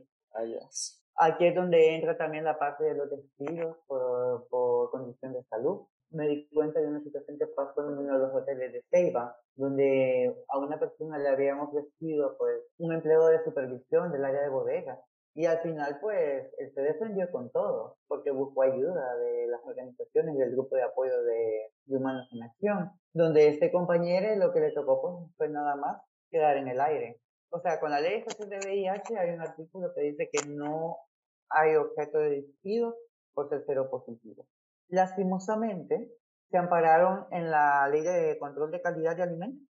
Aquí 1.17 1.47
es 1.47 1.55
donde 1.55 1.95
entra 1.95 2.17
también 2.17 2.45
la 2.45 2.59
parte 2.59 2.85
de 2.85 2.95
los 2.95 3.11
despidos 3.11 3.77
por, 3.87 4.49
por 4.49 4.91
condición 4.91 5.33
de 5.33 5.43
salud 5.45 5.87
me 6.15 6.29
di 6.29 6.49
cuenta 6.49 6.81
de 6.81 6.89
una 6.89 7.03
situación 7.03 7.39
que 7.39 7.47
pasó 7.47 7.83
en 7.83 7.99
uno 7.99 8.13
de 8.15 8.27
los 8.27 8.35
hoteles 8.35 8.73
de 8.73 8.85
Ceiba, 8.91 9.37
donde 9.57 10.35
a 10.49 10.59
una 10.59 10.79
persona 10.79 11.19
le 11.19 11.29
habían 11.29 11.61
ofrecido 11.61 12.37
pues 12.39 12.63
un 12.79 12.93
empleo 12.93 13.27
de 13.27 13.45
supervisión 13.45 14.13
del 14.13 14.25
área 14.25 14.43
de 14.43 14.49
bodega. 14.49 15.01
Y 15.37 15.47
al 15.47 15.59
final, 15.63 15.99
pues, 16.01 16.47
él 16.59 16.73
se 16.75 16.81
defendió 16.81 17.29
con 17.33 17.51
todo, 17.51 17.97
porque 18.07 18.31
buscó 18.31 18.63
ayuda 18.63 19.17
de 19.17 19.49
las 19.49 19.61
organizaciones 19.65 20.39
del 20.39 20.53
grupo 20.53 20.77
de 20.77 20.85
apoyo 20.85 21.23
de, 21.25 21.73
Humanos 21.89 22.29
en 22.33 22.45
Acción, 22.45 22.93
donde 23.13 23.49
este 23.49 23.73
compañero 23.73 24.37
lo 24.37 24.53
que 24.53 24.61
le 24.61 24.71
tocó 24.71 25.03
pues, 25.03 25.37
fue 25.37 25.49
nada 25.49 25.75
más 25.75 26.01
quedar 26.31 26.57
en 26.57 26.69
el 26.69 26.81
aire. 26.81 27.21
O 27.51 27.61
sea, 27.61 27.81
con 27.81 27.91
la 27.91 28.01
ley 28.01 28.23
de 28.23 28.59
VIH 28.59 29.19
hay 29.19 29.31
un 29.31 29.41
artículo 29.41 29.93
que 29.95 30.03
dice 30.03 30.31
que 30.33 30.49
no 30.49 30.97
hay 31.51 31.77
objeto 31.77 32.19
de 32.19 32.43
despido 32.43 32.97
por 33.35 33.49
ser 33.49 33.65
cero 33.67 33.89
positivo. 33.91 34.47
Lastimosamente, 34.89 36.11
se 36.51 36.59
ampararon 36.59 37.27
en 37.31 37.51
la 37.51 37.89
ley 37.89 38.03
de 38.03 38.39
control 38.39 38.71
de 38.71 38.81
calidad 38.81 39.17
de 39.17 39.23
alimentos, 39.23 39.69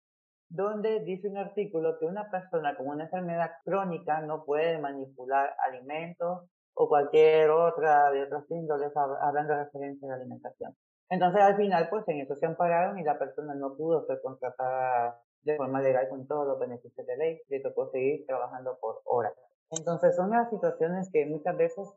donde 0.48 1.00
dice 1.00 1.28
un 1.28 1.38
artículo 1.38 1.98
que 1.98 2.06
una 2.06 2.30
persona 2.30 2.76
con 2.76 2.88
una 2.88 3.04
enfermedad 3.04 3.52
crónica 3.64 4.20
no 4.20 4.44
puede 4.44 4.78
manipular 4.78 5.54
alimentos 5.66 6.48
o 6.74 6.88
cualquier 6.88 7.50
otra 7.50 8.10
de 8.10 8.24
otros 8.24 8.44
índoles 8.50 8.92
hablando 8.96 9.54
de 9.54 9.64
referencia 9.64 10.08
de 10.08 10.14
alimentación. 10.14 10.76
Entonces 11.08 11.40
al 11.42 11.56
final 11.56 11.88
pues 11.88 12.06
en 12.08 12.20
eso 12.20 12.34
se 12.34 12.46
ampararon 12.46 12.98
y 12.98 13.04
la 13.04 13.18
persona 13.18 13.54
no 13.54 13.76
pudo 13.76 14.04
ser 14.06 14.20
contratada 14.22 15.20
de 15.42 15.56
forma 15.56 15.80
legal 15.80 16.08
con 16.08 16.26
todos 16.26 16.46
los 16.46 16.58
beneficios 16.58 17.06
de 17.06 17.16
ley, 17.16 17.40
le 17.48 17.60
tocó 17.60 17.90
seguir 17.90 18.24
trabajando 18.26 18.78
por 18.80 19.02
horas. 19.04 19.34
Entonces 19.70 20.16
son 20.16 20.30
las 20.30 20.50
situaciones 20.50 21.10
que 21.12 21.26
muchas 21.26 21.56
veces 21.56 21.88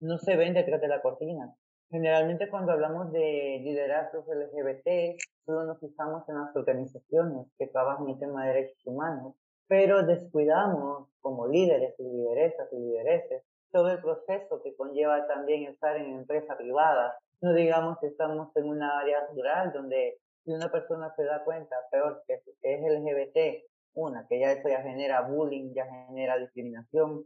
no 0.00 0.18
se 0.18 0.36
ven 0.36 0.54
detrás 0.54 0.80
de 0.80 0.88
la 0.88 1.00
cortina. 1.00 1.54
Generalmente 1.90 2.50
cuando 2.50 2.72
hablamos 2.72 3.12
de 3.12 3.60
liderazgos 3.62 4.26
LGBT, 4.26 5.20
solo 5.44 5.64
nos 5.64 5.78
fijamos 5.78 6.28
en 6.28 6.34
las 6.34 6.56
organizaciones 6.56 7.46
que 7.58 7.68
trabajan 7.68 8.08
en 8.08 8.18
tema 8.18 8.44
de 8.44 8.54
derechos 8.54 8.86
humanos, 8.86 9.36
pero 9.68 10.04
descuidamos 10.04 11.08
como 11.20 11.46
líderes 11.46 11.94
y 11.98 12.02
lideresas 12.02 12.72
y 12.72 12.76
lidereses 12.76 13.42
todo 13.70 13.90
el 13.90 14.00
proceso 14.00 14.62
que 14.62 14.74
conlleva 14.74 15.26
también 15.26 15.64
estar 15.64 15.96
en 15.96 16.14
empresa 16.16 16.56
privada. 16.56 17.18
No 17.40 17.52
digamos 17.52 17.98
que 18.00 18.08
estamos 18.08 18.48
en 18.56 18.68
una 18.68 18.98
área 18.98 19.26
rural 19.32 19.72
donde 19.72 20.18
si 20.44 20.52
una 20.52 20.70
persona 20.70 21.12
se 21.14 21.24
da 21.24 21.44
cuenta, 21.44 21.76
peor 21.90 22.22
que, 22.26 22.40
es 22.62 22.80
LGBT, 22.80 23.64
una, 23.94 24.26
que 24.28 24.40
ya 24.40 24.52
eso 24.52 24.68
ya 24.68 24.82
genera 24.82 25.22
bullying, 25.22 25.72
ya 25.74 25.86
genera 25.86 26.38
discriminación 26.38 27.24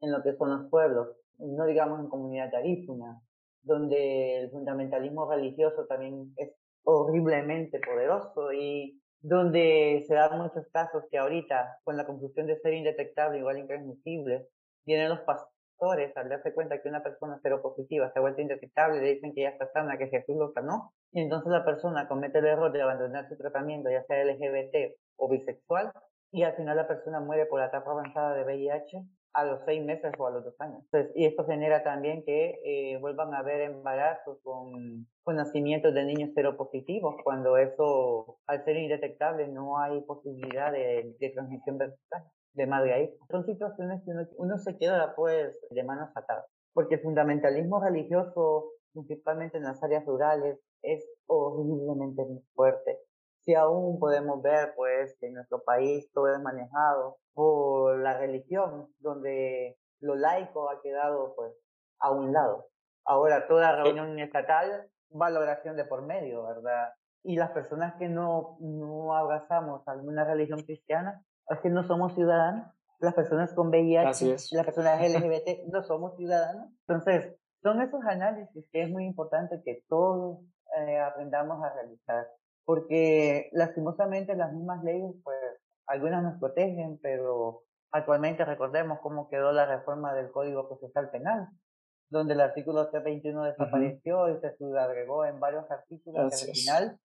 en 0.00 0.12
lo 0.12 0.22
que 0.22 0.34
son 0.34 0.50
los 0.50 0.70
pueblos, 0.70 1.16
no 1.38 1.64
digamos 1.66 2.00
en 2.00 2.08
comunidad 2.08 2.50
tarífuna, 2.50 3.20
donde 3.64 4.40
el 4.40 4.50
fundamentalismo 4.50 5.30
religioso 5.30 5.86
también 5.86 6.32
es 6.36 6.52
horriblemente 6.84 7.80
poderoso 7.80 8.52
y 8.52 9.00
donde 9.20 10.04
se 10.06 10.14
dan 10.14 10.38
muchos 10.38 10.66
casos 10.70 11.04
que 11.10 11.18
ahorita, 11.18 11.78
con 11.82 11.96
la 11.96 12.06
conclusión 12.06 12.46
de 12.46 12.58
ser 12.60 12.74
indetectable, 12.74 13.38
igual 13.38 13.58
intransmisible, 13.58 14.46
vienen 14.84 15.08
los 15.08 15.20
pastores 15.20 16.14
al 16.16 16.28
darse 16.28 16.52
cuenta 16.52 16.80
que 16.80 16.88
una 16.88 17.02
persona 17.02 17.38
seropositiva 17.40 18.12
se 18.12 18.18
ha 18.18 18.22
vuelto 18.22 18.42
indetectable, 18.42 19.00
le 19.00 19.14
dicen 19.14 19.34
que 19.34 19.42
ya 19.42 19.48
está 19.48 19.66
sana, 19.72 19.96
que 19.96 20.08
Jesús 20.08 20.36
lo 20.36 20.52
sanó, 20.52 20.92
y 21.10 21.22
entonces 21.22 21.50
la 21.50 21.64
persona 21.64 22.06
comete 22.06 22.38
el 22.38 22.46
error 22.46 22.70
de 22.70 22.82
abandonar 22.82 23.28
su 23.28 23.36
tratamiento, 23.36 23.90
ya 23.90 24.04
sea 24.04 24.24
LGBT 24.24 24.94
o 25.16 25.28
bisexual, 25.28 25.90
y 26.30 26.42
al 26.42 26.54
final 26.56 26.76
la 26.76 26.86
persona 26.86 27.20
muere 27.20 27.46
por 27.46 27.60
la 27.60 27.66
etapa 27.66 27.92
avanzada 27.92 28.34
de 28.34 28.44
VIH 28.44 29.04
a 29.34 29.44
los 29.44 29.60
seis 29.66 29.84
meses 29.84 30.12
o 30.18 30.26
a 30.26 30.30
los 30.30 30.44
dos 30.44 30.54
años. 30.60 30.82
Y 31.14 31.26
esto 31.26 31.44
genera 31.44 31.82
también 31.82 32.24
que 32.24 32.60
eh, 32.64 32.98
vuelvan 32.98 33.34
a 33.34 33.38
haber 33.38 33.62
embarazos 33.62 34.38
con, 34.42 35.06
con 35.22 35.36
nacimientos 35.36 35.92
de 35.92 36.04
niños 36.04 36.30
seropositivos, 36.34 37.16
cuando 37.22 37.56
eso, 37.56 38.38
al 38.46 38.64
ser 38.64 38.76
indetectable, 38.76 39.48
no 39.48 39.78
hay 39.78 40.00
posibilidad 40.02 40.72
de, 40.72 41.14
de 41.18 41.30
transmisión 41.30 41.78
vertical 41.78 42.24
de 42.54 42.66
madre 42.66 42.92
a 42.92 43.02
hijo. 43.02 43.26
Son 43.28 43.44
situaciones 43.44 44.02
que 44.04 44.12
uno, 44.12 44.26
uno 44.36 44.58
se 44.58 44.78
queda 44.78 45.14
pues 45.16 45.52
de 45.70 45.82
manos 45.82 46.10
atadas, 46.14 46.46
porque 46.72 46.94
el 46.94 47.02
fundamentalismo 47.02 47.82
religioso, 47.82 48.70
principalmente 48.92 49.58
en 49.58 49.64
las 49.64 49.82
áreas 49.82 50.06
rurales, 50.06 50.60
es 50.82 51.04
horriblemente 51.26 52.22
fuerte 52.54 53.00
si 53.44 53.54
aún 53.54 53.98
podemos 53.98 54.42
ver 54.42 54.72
pues 54.76 55.16
que 55.20 55.26
en 55.26 55.34
nuestro 55.34 55.62
país 55.62 56.10
todo 56.12 56.32
es 56.32 56.40
manejado 56.40 57.18
por 57.34 57.98
la 57.98 58.16
religión, 58.18 58.88
donde 58.98 59.76
lo 60.00 60.14
laico 60.14 60.70
ha 60.70 60.80
quedado 60.80 61.34
pues 61.34 61.52
a 62.00 62.10
un 62.10 62.32
lado. 62.32 62.68
Ahora 63.04 63.46
toda 63.46 63.76
reunión 63.76 64.18
estatal, 64.18 64.88
valoración 65.10 65.76
de 65.76 65.84
por 65.84 66.02
medio, 66.02 66.44
¿verdad? 66.44 66.94
Y 67.22 67.36
las 67.36 67.50
personas 67.50 67.94
que 67.98 68.08
no, 68.08 68.56
no 68.60 69.14
abrazamos 69.14 69.86
alguna 69.88 70.24
religión 70.24 70.62
cristiana, 70.62 71.22
es 71.48 71.60
que 71.60 71.70
no 71.70 71.84
somos 71.84 72.14
ciudadanos. 72.14 72.66
Las 73.00 73.14
personas 73.14 73.52
con 73.52 73.68
VIH, 73.68 74.36
las 74.52 74.64
personas 74.64 75.00
LGBT, 75.02 75.66
no 75.70 75.82
somos 75.82 76.16
ciudadanos. 76.16 76.70
Entonces, 76.86 77.34
son 77.62 77.82
esos 77.82 78.02
análisis 78.04 78.66
que 78.72 78.82
es 78.82 78.90
muy 78.90 79.04
importante 79.04 79.60
que 79.64 79.82
todos 79.88 80.40
eh, 80.78 80.98
aprendamos 80.98 81.62
a 81.62 81.72
realizar 81.74 82.26
porque 82.64 83.50
lastimosamente 83.52 84.34
las 84.36 84.52
mismas 84.52 84.82
leyes, 84.84 85.14
pues 85.22 85.38
algunas 85.86 86.22
nos 86.22 86.38
protegen, 86.40 86.98
pero 87.02 87.62
actualmente 87.92 88.44
recordemos 88.44 88.98
cómo 89.00 89.28
quedó 89.28 89.52
la 89.52 89.66
reforma 89.66 90.14
del 90.14 90.30
Código 90.30 90.68
Procesal 90.68 91.10
Penal, 91.10 91.48
donde 92.10 92.34
el 92.34 92.40
artículo 92.40 92.90
321 92.90 93.44
desapareció 93.44 94.28
y 94.28 94.40
se 94.40 94.78
agregó 94.78 95.24
en 95.24 95.40
varios 95.40 95.70
artículos 95.70 96.30
que 96.30 96.50
al 96.50 96.54
final 96.54 96.98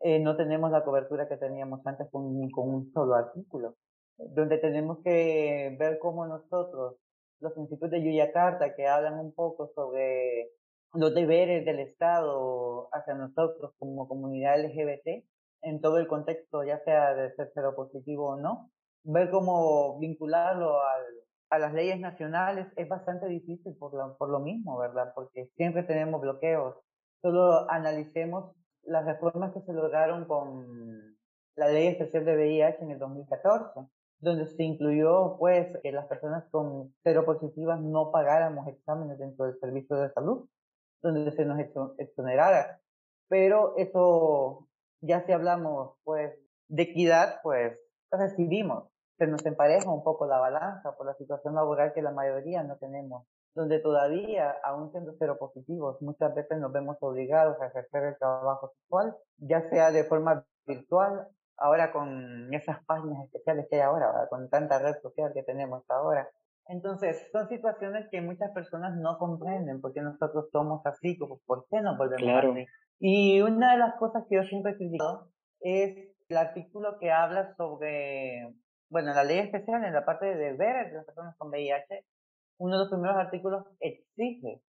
eh, 0.00 0.20
no 0.20 0.36
tenemos 0.36 0.70
la 0.70 0.84
cobertura 0.84 1.28
que 1.28 1.36
teníamos 1.36 1.86
antes 1.86 2.08
con, 2.10 2.50
con 2.50 2.68
un 2.68 2.92
solo 2.92 3.14
artículo, 3.14 3.76
donde 4.18 4.58
tenemos 4.58 4.98
que 5.02 5.74
ver 5.78 5.98
cómo 5.98 6.26
nosotros, 6.26 6.96
los 7.40 7.52
principios 7.52 7.90
de 7.90 8.02
Yuyakarta, 8.02 8.74
que 8.74 8.86
hablan 8.86 9.18
un 9.18 9.34
poco 9.34 9.70
sobre 9.74 10.50
los 10.96 11.14
deberes 11.14 11.64
del 11.64 11.80
Estado 11.80 12.88
hacia 12.92 13.14
nosotros 13.14 13.72
como 13.78 14.08
comunidad 14.08 14.60
LGBT 14.60 15.24
en 15.62 15.80
todo 15.80 15.98
el 15.98 16.06
contexto, 16.06 16.64
ya 16.64 16.78
sea 16.84 17.14
de 17.14 17.34
ser 17.34 17.50
positivo 17.74 18.28
o 18.30 18.36
no, 18.36 18.70
ver 19.04 19.30
cómo 19.30 19.98
vincularlo 19.98 20.80
a 21.50 21.58
las 21.58 21.72
leyes 21.74 22.00
nacionales 22.00 22.66
es 22.76 22.88
bastante 22.88 23.26
difícil 23.26 23.76
por 23.76 24.16
por 24.16 24.30
lo 24.30 24.40
mismo, 24.40 24.78
¿verdad? 24.78 25.12
Porque 25.14 25.46
siempre 25.56 25.82
tenemos 25.82 26.20
bloqueos. 26.20 26.76
Solo 27.22 27.70
analicemos 27.70 28.52
las 28.82 29.04
reformas 29.04 29.52
que 29.52 29.60
se 29.62 29.72
lograron 29.72 30.26
con 30.26 31.16
la 31.56 31.68
ley 31.68 31.88
especial 31.88 32.24
de 32.24 32.36
VIH 32.36 32.84
en 32.84 32.90
el 32.92 32.98
2014, 32.98 33.80
donde 34.20 34.46
se 34.46 34.62
incluyó 34.62 35.36
pues 35.38 35.68
que 35.82 35.92
las 35.92 36.06
personas 36.06 36.44
con 36.50 36.94
seropositivas 37.02 37.80
no 37.80 38.10
pagáramos 38.12 38.66
exámenes 38.68 39.18
dentro 39.18 39.46
del 39.46 39.58
servicio 39.58 39.96
de 39.96 40.12
salud 40.12 40.46
donde 41.02 41.32
se 41.32 41.44
nos 41.44 41.58
exonerara. 41.98 42.80
Pero 43.28 43.76
eso, 43.76 44.68
ya 45.00 45.24
si 45.26 45.32
hablamos 45.32 45.96
pues 46.04 46.32
de 46.68 46.82
equidad, 46.82 47.40
pues 47.42 47.78
recibimos, 48.10 48.88
se 49.18 49.26
nos 49.26 49.44
empareja 49.46 49.90
un 49.90 50.04
poco 50.04 50.26
la 50.26 50.38
balanza 50.38 50.96
por 50.96 51.06
la 51.06 51.14
situación 51.14 51.54
laboral 51.54 51.92
que 51.92 52.02
la 52.02 52.12
mayoría 52.12 52.62
no 52.62 52.76
tenemos, 52.76 53.26
donde 53.54 53.78
todavía, 53.78 54.54
aún 54.62 54.90
siendo 54.90 55.14
cero 55.18 55.38
positivos, 55.38 56.00
muchas 56.02 56.34
veces 56.34 56.58
nos 56.58 56.72
vemos 56.72 56.98
obligados 57.00 57.60
a 57.60 57.66
ejercer 57.66 58.04
el 58.04 58.18
trabajo 58.18 58.72
sexual, 58.76 59.16
ya 59.38 59.68
sea 59.70 59.90
de 59.90 60.04
forma 60.04 60.44
virtual, 60.66 61.28
ahora 61.56 61.92
con 61.92 62.52
esas 62.52 62.84
páginas 62.84 63.24
especiales 63.24 63.66
que 63.70 63.76
hay 63.76 63.82
ahora, 63.82 64.26
con 64.28 64.48
tanta 64.50 64.78
red 64.78 65.00
social 65.00 65.32
que 65.32 65.42
tenemos 65.42 65.84
ahora, 65.88 66.28
entonces, 66.68 67.28
son 67.30 67.48
situaciones 67.48 68.08
que 68.10 68.20
muchas 68.20 68.50
personas 68.50 68.96
no 68.96 69.18
comprenden 69.18 69.80
porque 69.80 70.00
nosotros 70.00 70.48
somos 70.50 70.84
así, 70.84 71.16
como 71.16 71.38
por 71.46 71.66
qué 71.70 71.80
no 71.80 71.96
volvemos 71.96 72.44
así. 72.44 72.66
Y 72.98 73.40
una 73.40 73.72
de 73.72 73.78
las 73.78 73.94
cosas 73.96 74.24
que 74.28 74.36
yo 74.36 74.42
siempre 74.42 74.72
he 74.72 74.76
criticado 74.76 75.28
es 75.60 75.96
el 76.28 76.36
artículo 76.36 76.98
que 76.98 77.12
habla 77.12 77.54
sobre, 77.56 78.52
bueno, 78.90 79.14
la 79.14 79.22
ley 79.22 79.38
especial 79.38 79.84
en 79.84 79.92
la 79.92 80.04
parte 80.04 80.26
de 80.26 80.36
deberes 80.36 80.90
de 80.90 80.96
las 80.96 81.06
personas 81.06 81.36
con 81.36 81.50
VIH, 81.50 82.04
uno 82.58 82.72
de 82.74 82.78
los 82.80 82.90
primeros 82.90 83.16
artículos 83.16 83.64
exige 83.78 84.60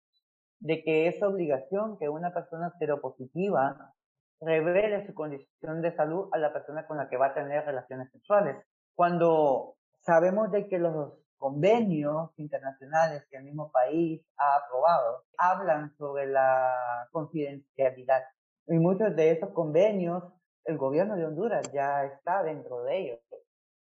de 0.59 0.83
que 0.83 1.07
es 1.07 1.23
obligación 1.23 1.99
que 1.99 2.09
una 2.09 2.33
persona 2.35 2.73
seropositiva 2.79 3.95
revele 4.41 5.07
su 5.07 5.15
condición 5.15 5.81
de 5.81 5.95
salud 5.95 6.29
a 6.33 6.39
la 6.39 6.53
persona 6.53 6.87
con 6.87 6.99
la 6.99 7.09
que 7.09 7.17
va 7.17 7.29
a 7.29 7.35
tener 7.35 7.65
relaciones 7.65 8.11
sexuales. 8.11 8.57
Cuando 8.95 9.77
sabemos 10.01 10.51
de 10.51 10.69
que 10.69 10.79
los 10.79 11.26
convenios 11.39 12.31
internacionales 12.39 13.27
que 13.31 13.37
el 13.37 13.45
mismo 13.45 13.71
país 13.71 14.23
ha 14.37 14.57
aprobado 14.57 15.27
hablan 15.39 15.95
sobre 15.97 16.27
la 16.27 17.09
confidencialidad. 17.13 18.23
Y 18.67 18.79
muchos 18.79 19.15
de 19.15 19.31
esos 19.31 19.51
convenios, 19.51 20.25
el 20.65 20.77
gobierno 20.77 21.17
de 21.17 21.27
Honduras 21.27 21.71
ya 21.73 22.05
está 22.05 22.43
dentro 22.43 22.83
de 22.83 22.99
ellos. 22.99 23.21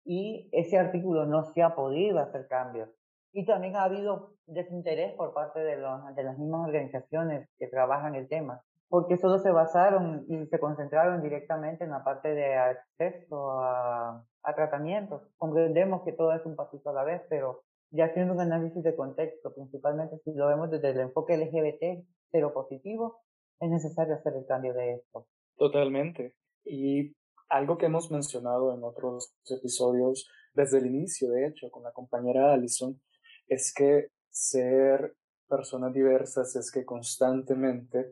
Y 0.05 0.49
ese 0.51 0.77
artículo 0.77 1.25
no 1.25 1.43
se 1.43 1.61
ha 1.61 1.75
podido 1.75 2.19
hacer 2.19 2.47
cambios. 2.47 2.89
Y 3.33 3.45
también 3.45 3.75
ha 3.75 3.83
habido 3.83 4.33
desinterés 4.45 5.13
por 5.13 5.33
parte 5.33 5.59
de, 5.59 5.77
las 5.77 6.37
mismas 6.37 6.67
organizaciones 6.67 7.49
que 7.57 7.67
trabajan 7.67 8.15
el 8.15 8.27
tema. 8.27 8.63
Porque 8.91 9.17
solo 9.17 9.39
se 9.39 9.51
basaron 9.51 10.25
y 10.27 10.45
se 10.47 10.59
concentraron 10.59 11.23
directamente 11.23 11.85
en 11.85 11.91
la 11.91 12.03
parte 12.03 12.35
de 12.35 12.55
acceso 12.55 13.61
a, 13.61 14.21
a 14.43 14.53
tratamientos. 14.53 15.21
Comprendemos 15.37 16.03
que 16.03 16.11
todo 16.11 16.33
es 16.33 16.45
un 16.45 16.57
pasito 16.57 16.89
a 16.89 16.93
la 16.93 17.05
vez, 17.05 17.21
pero 17.29 17.63
ya 17.89 18.07
haciendo 18.07 18.33
un 18.33 18.41
análisis 18.41 18.83
de 18.83 18.93
contexto, 18.93 19.53
principalmente 19.55 20.17
si 20.25 20.33
lo 20.33 20.45
vemos 20.47 20.69
desde 20.69 20.89
el 20.89 20.99
enfoque 20.99 21.37
LGBT, 21.37 22.05
pero 22.31 22.53
positivo, 22.53 23.21
es 23.61 23.69
necesario 23.69 24.13
hacer 24.13 24.33
el 24.35 24.45
cambio 24.45 24.73
de 24.73 24.95
esto. 24.95 25.25
Totalmente. 25.55 26.35
Y 26.65 27.15
algo 27.47 27.77
que 27.77 27.85
hemos 27.85 28.11
mencionado 28.11 28.73
en 28.73 28.83
otros 28.83 29.33
episodios 29.49 30.29
desde 30.53 30.79
el 30.79 30.87
inicio, 30.87 31.29
de 31.29 31.47
hecho, 31.47 31.71
con 31.71 31.83
la 31.83 31.93
compañera 31.93 32.51
Allison, 32.51 32.99
es 33.47 33.73
que 33.73 34.09
ser 34.29 35.15
personas 35.47 35.93
diversas 35.93 36.57
es 36.57 36.69
que 36.69 36.83
constantemente 36.83 38.11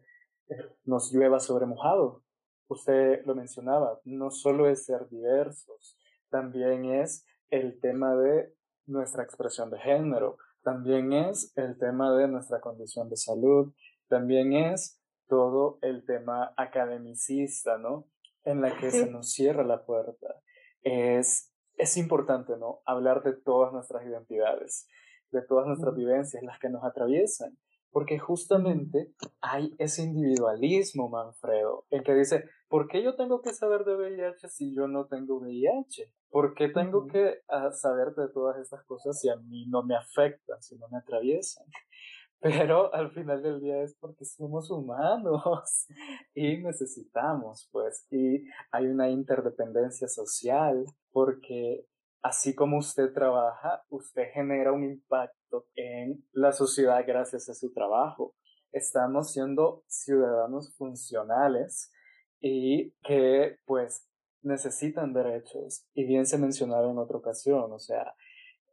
nos 0.86 1.12
llueva 1.12 1.40
sobre 1.40 1.66
mojado. 1.66 2.24
Usted 2.68 3.26
lo 3.26 3.36
mencionaba, 3.36 4.00
no 4.06 4.32
solo 4.32 4.70
es 4.70 4.86
ser 4.86 5.10
diversos, 5.10 5.98
también 6.30 6.86
es 6.86 7.26
el 7.50 7.80
tema 7.80 8.16
de 8.16 8.54
nuestra 8.86 9.24
expresión 9.24 9.72
de 9.72 9.80
género, 9.80 10.38
también 10.62 11.14
es 11.14 11.52
el 11.56 11.78
tema 11.78 12.16
de 12.16 12.28
nuestra 12.28 12.60
condición 12.62 13.10
de 13.10 13.18
salud, 13.18 13.74
también 14.08 14.54
es 14.54 15.00
todo 15.28 15.80
el 15.82 16.06
tema 16.06 16.54
academicista, 16.58 17.78
¿no? 17.78 18.08
En 18.44 18.62
la 18.62 18.76
que 18.78 18.92
se 18.92 19.10
nos 19.10 19.32
cierra 19.32 19.64
la 19.64 19.86
puerta. 19.86 20.42
Es, 20.82 21.54
es 21.78 21.98
importante, 21.98 22.58
¿no? 22.58 22.82
Hablar 22.86 23.24
de 23.24 23.34
todas 23.34 23.72
nuestras 23.72 24.06
identidades, 24.06 24.88
de 25.32 25.42
todas 25.42 25.68
nuestras 25.68 25.96
vivencias, 25.96 26.44
las 26.44 26.60
que 26.60 26.70
nos 26.70 26.84
atraviesan. 26.84 27.58
Porque 27.92 28.20
justamente 28.20 29.14
hay 29.42 29.74
ese 29.80 30.04
individualismo, 30.04 31.10
Manfredo, 31.10 31.86
el 31.90 32.04
que 32.04 32.14
dice, 32.14 32.46
¿por 32.68 32.88
qué 32.88 33.02
yo 33.02 33.16
tengo 33.16 33.42
que 33.42 33.54
saber 33.54 33.84
de 33.84 33.96
VIH 33.96 34.50
si 34.50 34.76
yo 34.76 34.88
no 34.88 35.08
tengo 35.08 35.38
VIH? 35.40 36.12
¿Por 36.30 36.54
qué 36.54 36.70
tengo 36.70 37.08
que 37.08 37.40
ah, 37.48 37.72
saber 37.72 38.14
de 38.16 38.30
todas 38.30 38.60
estas 38.60 38.84
cosas 38.86 39.20
si 39.20 39.30
a 39.30 39.36
mí 39.38 39.66
no 39.68 39.84
me 39.84 39.96
afectan, 39.96 40.62
si 40.62 40.78
no 40.78 40.88
me 40.90 41.00
atraviesan? 41.00 41.66
Pero 42.42 42.94
al 42.94 43.12
final 43.12 43.42
del 43.42 43.60
día 43.60 43.82
es 43.82 43.96
porque 44.00 44.24
somos 44.24 44.70
humanos 44.72 45.88
y 46.34 46.58
necesitamos, 46.58 47.68
pues, 47.72 48.08
y 48.12 48.46
hay 48.72 48.86
una 48.86 49.10
interdependencia 49.10 50.08
social 50.08 50.86
porque 51.12 51.86
así 52.22 52.54
como 52.56 52.78
usted 52.78 53.12
trabaja, 53.14 53.84
usted 53.90 54.30
genera 54.34 54.72
un 54.72 54.84
impacto 54.84 55.39
en 55.76 56.26
la 56.32 56.52
sociedad 56.52 57.04
gracias 57.06 57.50
a 57.50 57.54
su 57.54 57.72
trabajo. 57.72 58.36
Estamos 58.72 59.32
siendo 59.32 59.84
ciudadanos 59.88 60.76
funcionales 60.78 61.92
y 62.40 62.92
que 63.04 63.58
pues 63.66 64.08
necesitan 64.42 65.14
derechos. 65.14 65.88
Y 65.94 66.06
bien 66.06 66.26
se 66.26 66.38
mencionaba 66.38 66.90
en 66.90 66.98
otra 66.98 67.18
ocasión, 67.18 67.72
o 67.72 67.80
sea, 67.80 68.14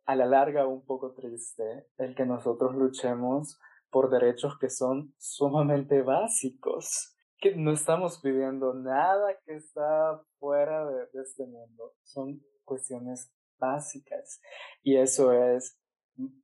a 0.05 0.15
la 0.15 0.27
larga 0.27 0.67
un 0.67 0.85
poco 0.85 1.13
triste 1.15 1.89
el 1.99 2.15
que 2.15 2.27
nosotros 2.27 2.75
luchemos 2.75 3.59
por 3.91 4.11
derechos 4.11 4.59
que 4.59 4.71
son 4.71 5.15
sumamente 5.19 6.03
básicos, 6.03 7.17
que 7.39 7.57
no 7.57 7.73
estamos 7.73 8.21
pidiendo 8.21 8.75
nada 8.75 9.37
que 9.45 9.57
está 9.57 10.23
fuera 10.39 10.87
de, 10.87 11.07
de 11.13 11.23
este 11.23 11.47
mundo, 11.47 11.95
son 12.03 12.41
cuestiones 12.65 13.33
básicas. 13.59 14.41
Y 14.83 14.97
eso 14.97 15.33
es 15.33 15.79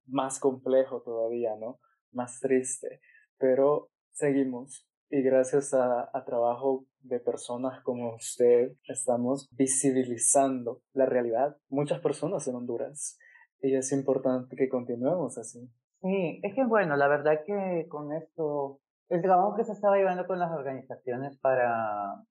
más 0.06 0.38
complejo 0.38 1.02
todavía, 1.02 1.56
¿no? 1.56 1.78
Más 2.12 2.40
triste. 2.40 3.00
Pero 3.38 3.90
seguimos. 4.10 4.88
Y 5.10 5.22
gracias 5.22 5.74
a, 5.74 6.08
a, 6.12 6.24
trabajo 6.24 6.86
de 7.00 7.20
personas 7.20 7.82
como 7.82 8.14
usted, 8.14 8.72
estamos 8.88 9.48
visibilizando 9.52 10.80
la 10.94 11.04
realidad. 11.04 11.56
Muchas 11.68 12.00
personas 12.00 12.48
en 12.48 12.54
Honduras. 12.54 13.18
Y 13.60 13.74
es 13.74 13.92
importante 13.92 14.56
que 14.56 14.68
continuemos 14.68 15.36
así. 15.36 15.70
Sí, 16.00 16.40
es 16.42 16.54
que 16.54 16.64
bueno, 16.64 16.96
la 16.96 17.06
verdad 17.06 17.44
que 17.46 17.86
con 17.88 18.12
esto, 18.12 18.80
el 19.08 19.22
trabajo 19.22 19.54
que 19.54 19.64
se 19.64 19.72
estaba 19.72 19.96
llevando 19.96 20.26
con 20.26 20.38
las 20.38 20.50
organizaciones 20.50 21.38
para 21.38 22.24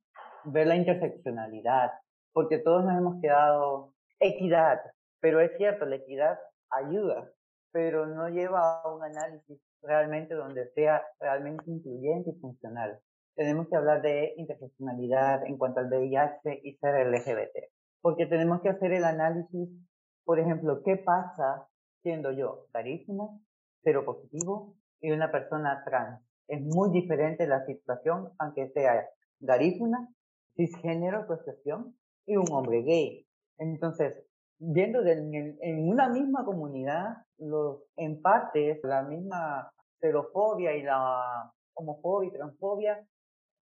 ver 0.43 0.67
la 0.67 0.75
interseccionalidad, 0.75 1.91
porque 2.34 2.58
todos 2.58 2.84
nos 2.84 2.97
hemos 2.97 3.21
quedado 3.21 3.93
equidad, 4.19 4.82
pero 5.21 5.39
es 5.39 5.56
cierto, 5.56 5.86
la 5.86 5.95
equidad 5.95 6.38
ayuda, 6.71 7.31
pero 7.71 8.05
no 8.05 8.29
lleva 8.29 8.81
a 8.81 8.93
un 8.93 9.03
análisis 9.03 9.60
realmente 9.81 10.34
donde 10.36 10.69
sea 10.73 11.01
realmente 11.19 11.63
incluyente 11.67 12.31
y 12.31 12.39
funcional. 12.39 12.99
Tenemos 13.36 13.67
que 13.69 13.75
hablar 13.75 14.01
de 14.01 14.34
interseccionalidad 14.38 15.45
en 15.45 15.57
cuanto 15.57 15.79
al 15.79 15.88
VIH 15.88 16.62
y 16.63 16.75
ser 16.77 17.07
LGBT, 17.07 17.71
porque 18.01 18.25
tenemos 18.25 18.62
que 18.62 18.69
hacer 18.69 18.91
el 18.91 19.05
análisis, 19.05 19.69
por 20.25 20.39
ejemplo, 20.39 20.81
¿qué 20.84 20.97
pasa 20.97 21.67
siendo 22.03 22.31
yo 22.31 22.67
carísima, 22.71 23.29
cero 23.84 24.03
positivo 24.05 24.75
y 24.99 25.12
una 25.12 25.31
persona 25.31 25.84
trans? 25.86 26.21
Es 26.47 26.62
muy 26.62 26.91
diferente 26.91 27.47
la 27.47 27.65
situación, 27.65 28.31
aunque 28.38 28.69
sea 28.71 29.07
garífuna, 29.39 30.10
cisgénero, 30.55 31.25
cuestión, 31.25 31.95
y 32.25 32.36
un 32.38 32.45
hombre 32.51 32.81
gay. 32.84 33.27
Entonces, 33.57 34.13
viendo 34.62 35.04
en, 35.04 35.89
una 35.89 36.08
misma 36.10 36.45
comunidad, 36.45 37.17
los 37.39 37.82
empates, 37.97 38.80
la 38.84 39.02
misma 39.02 39.71
xerofobia 40.00 40.76
y 40.76 40.84
la 40.84 41.52
homofobia 41.74 42.30
y 42.30 42.34
transfobia, 42.34 43.08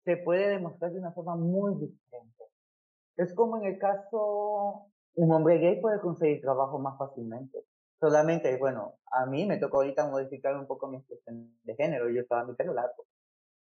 se 0.05 0.17
puede 0.17 0.49
demostrar 0.49 0.93
de 0.93 0.99
una 0.99 1.13
forma 1.13 1.37
muy 1.37 1.75
diferente. 1.77 2.45
Es 3.17 3.33
como 3.35 3.59
en 3.59 3.67
el 3.67 3.79
caso, 3.79 4.87
un 5.15 5.33
hombre 5.33 5.59
gay 5.59 5.81
puede 5.81 6.01
conseguir 6.01 6.41
trabajo 6.41 6.79
más 6.81 6.99
fácilmente. 6.99 7.65
Solamente, 8.01 8.57
bueno, 8.59 8.95
a 9.13 9.27
mí 9.27 9.47
me 9.47 9.59
tocó 9.59 9.79
ahorita 9.79 10.09
modificar 10.09 10.57
un 10.57 10.67
poco 10.67 10.89
mi 10.89 10.99
expresión 10.99 11.53
de 11.63 11.75
género. 11.77 12.09
Yo 12.09 12.23
estaba 12.23 12.45
mi 12.45 12.55
pelo 12.55 12.75
largo, 12.75 13.05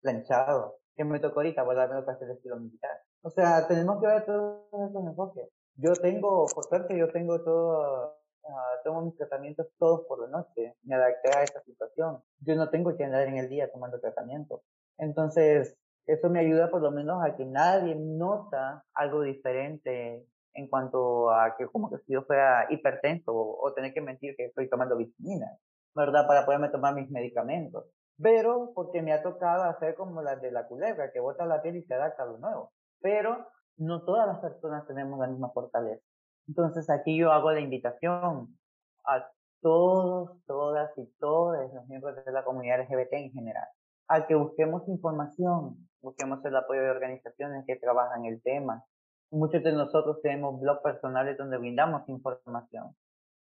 planchado. 0.01 0.79
Que 0.95 1.05
me 1.05 1.21
tocó 1.21 1.41
ahorita 1.41 1.63
volverme 1.63 1.97
a 1.97 2.13
hacer 2.13 2.31
estilo 2.31 2.57
militar. 2.57 2.99
O 3.23 3.31
sea, 3.31 3.67
tenemos 3.67 4.01
que 4.01 4.07
ver 4.07 4.25
todos 4.25 4.63
esos 4.73 5.07
enfoques. 5.07 5.49
Yo 5.79 5.93
tengo, 5.93 6.47
por 6.55 6.65
suerte, 6.65 6.97
yo 6.97 7.11
tengo 7.11 7.43
todo, 7.43 8.17
uh, 8.43 8.83
tengo 8.83 9.03
mis 9.03 9.17
tratamientos 9.17 9.67
todos 9.79 10.07
por 10.07 10.21
la 10.21 10.29
noche. 10.29 10.75
Me 10.85 10.95
adapté 10.95 11.37
a 11.37 11.43
esa 11.43 11.61
situación. 11.63 12.23
Yo 12.41 12.55
no 12.55 12.71
tengo 12.71 12.97
que 12.97 13.05
andar 13.05 13.29
en 13.29 13.37
el 13.37 13.49
día 13.49 13.71
tomando 13.71 14.01
tratamiento. 14.01 14.63
Entonces, 14.99 15.77
eso 16.07 16.31
me 16.31 16.41
ayuda 16.41 16.71
por 16.71 16.81
lo 16.81 16.91
menos 16.91 17.23
a 17.23 17.37
que 17.37 17.45
nadie 17.45 17.95
nota 17.95 18.85
algo 18.95 19.23
diferente 19.23 20.27
en 20.55 20.69
cuanto 20.69 21.31
a 21.31 21.57
que 21.57 21.67
como 21.67 21.91
que 21.91 21.99
si 21.99 22.15
yo 22.15 22.23
fuera 22.23 22.67
hipertenso 22.71 23.33
o, 23.33 23.67
o 23.67 23.75
tener 23.75 23.93
que 23.93 24.01
mentir 24.01 24.35
que 24.37 24.47
estoy 24.47 24.71
tomando 24.71 24.97
vitaminas, 24.97 25.59
¿verdad? 25.95 26.27
Para 26.27 26.47
poderme 26.47 26.71
tomar 26.71 26.95
mis 26.95 27.11
medicamentos. 27.11 27.85
Pero 28.23 28.73
porque 28.75 29.03
me 29.03 29.13
ha 29.13 29.23
tocado 29.23 29.65
hacer 29.65 29.95
como 29.95 30.23
las 30.23 30.41
de 30.41 30.51
la 30.51 30.67
culebra, 30.67 31.13
que 31.13 31.21
bota 31.21 31.45
la 31.45 31.61
piel 31.61 31.77
y 31.77 31.83
se 31.83 31.93
adapta 31.93 32.23
a 32.23 32.27
lo 32.27 32.39
nuevo. 32.39 32.73
Pero 33.03 33.47
no 33.77 34.03
todas 34.03 34.27
las 34.27 34.39
personas 34.39 34.87
tenemos 34.87 35.19
la 35.19 35.27
misma 35.27 35.51
fortaleza. 35.51 36.03
Entonces 36.49 36.89
aquí 36.91 37.17
yo 37.17 37.33
hago 37.33 37.51
la 37.53 37.61
invitación 37.61 38.57
a 39.05 39.31
todos, 39.61 40.31
todas 40.47 40.97
y 40.97 41.07
todos 41.19 41.73
los 41.75 41.87
miembros 41.89 42.25
de 42.25 42.33
la 42.33 42.45
comunidad 42.45 42.81
LGBT 42.81 43.13
en 43.15 43.33
general, 43.33 43.67
a 44.09 44.27
que 44.27 44.35
busquemos 44.35 44.89
información, 44.89 45.89
busquemos 46.01 46.45
el 46.45 46.57
apoyo 46.57 46.83
de 46.83 46.91
organizaciones 46.91 47.65
que 47.67 47.77
trabajan 47.77 48.25
el 48.27 48.41
tema. 48.43 48.85
Muchos 49.31 49.63
de 49.63 49.73
nosotros 49.73 50.21
tenemos 50.23 50.61
blogs 50.61 50.83
personales 50.83 51.37
donde 51.37 51.59
brindamos 51.59 52.09
información. 52.09 52.95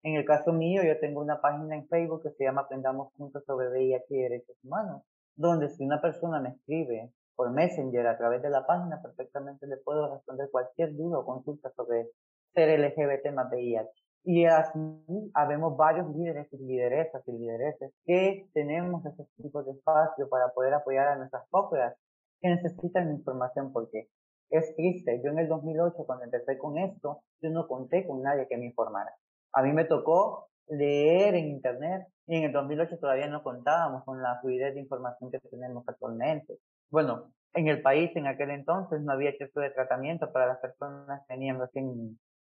En 0.03 0.17
el 0.17 0.25
caso 0.25 0.53
mío, 0.53 0.83
yo 0.83 0.99
tengo 0.99 1.21
una 1.21 1.41
página 1.41 1.75
en 1.77 1.87
Facebook 1.89 2.23
que 2.23 2.31
se 2.31 2.45
llama 2.45 2.63
Aprendamos 2.63 3.13
Juntos 3.15 3.45
sobre 3.47 3.69
VIH 3.69 4.07
y 4.11 4.23
Derechos 4.23 4.57
Humanos, 4.63 5.03
donde 5.37 5.69
si 5.69 5.85
una 5.85 6.01
persona 6.01 6.41
me 6.41 6.51
escribe 6.51 7.13
por 7.37 7.51
Messenger 7.51 8.07
a 8.07 8.17
través 8.17 8.43
de 8.43 8.51
la 8.51 8.67
página, 8.67 9.01
perfectamente 9.03 9.67
le 9.67 9.77
puedo 9.79 10.13
responder 10.15 10.51
cualquier 10.51 10.95
duda 10.95 11.19
o 11.19 11.27
consulta 11.27 11.71
sobre 11.77 12.11
ser 12.55 12.79
LGBT 12.79 13.33
más 13.33 13.51
VIH. 13.51 13.91
Y 14.27 14.47
así 14.47 14.79
habemos 15.35 15.77
varios 15.77 16.09
líderes 16.17 16.51
y 16.53 16.57
lideresas 16.59 17.23
y 17.29 17.33
lidereses 17.33 17.93
que 18.07 18.49
tenemos 18.55 19.05
ese 19.05 19.27
tipo 19.37 19.63
de 19.63 19.73
espacio 19.73 20.29
para 20.31 20.49
poder 20.55 20.73
apoyar 20.73 21.09
a 21.09 21.17
nuestras 21.17 21.47
propias 21.51 21.95
que 22.41 22.49
necesitan 22.49 23.11
información 23.11 23.73
porque 23.73 24.09
es 24.51 24.75
triste. 24.77 25.21
Yo 25.23 25.31
en 25.31 25.41
el 25.41 25.49
2008 25.49 26.05
cuando 26.07 26.25
empecé 26.25 26.57
con 26.57 26.79
esto, 26.79 27.23
yo 27.43 27.51
no 27.51 27.69
conté 27.69 28.07
con 28.07 28.23
nadie 28.23 28.49
que 28.49 28.57
me 28.57 28.67
informara. 28.67 29.15
A 29.53 29.63
mí 29.63 29.73
me 29.73 29.85
tocó 29.85 30.49
leer 30.69 31.35
en 31.35 31.49
internet 31.49 32.07
y 32.27 32.37
en 32.37 32.45
el 32.45 32.53
2008 32.53 32.99
todavía 32.99 33.29
no 33.29 33.43
contábamos 33.43 34.05
con 34.05 34.23
la 34.23 34.41
fluidez 34.41 34.75
de 34.75 34.81
información 34.81 35.31
que 35.31 35.41
tenemos 35.41 35.85
actualmente. 35.87 36.59
Bueno, 36.91 37.33
en 37.55 37.69
el 37.69 37.83
país 37.83 38.11
en 38.17 38.27
aquel 38.27 38.51
entonces 38.51 39.01
no 39.03 39.13
había 39.13 39.31
acceso 39.31 39.61
de 39.61 39.71
tratamiento 39.71 40.33
para 40.33 40.47
las 40.47 40.59
personas 40.59 41.23
que 41.27 41.35
venían 41.35 41.59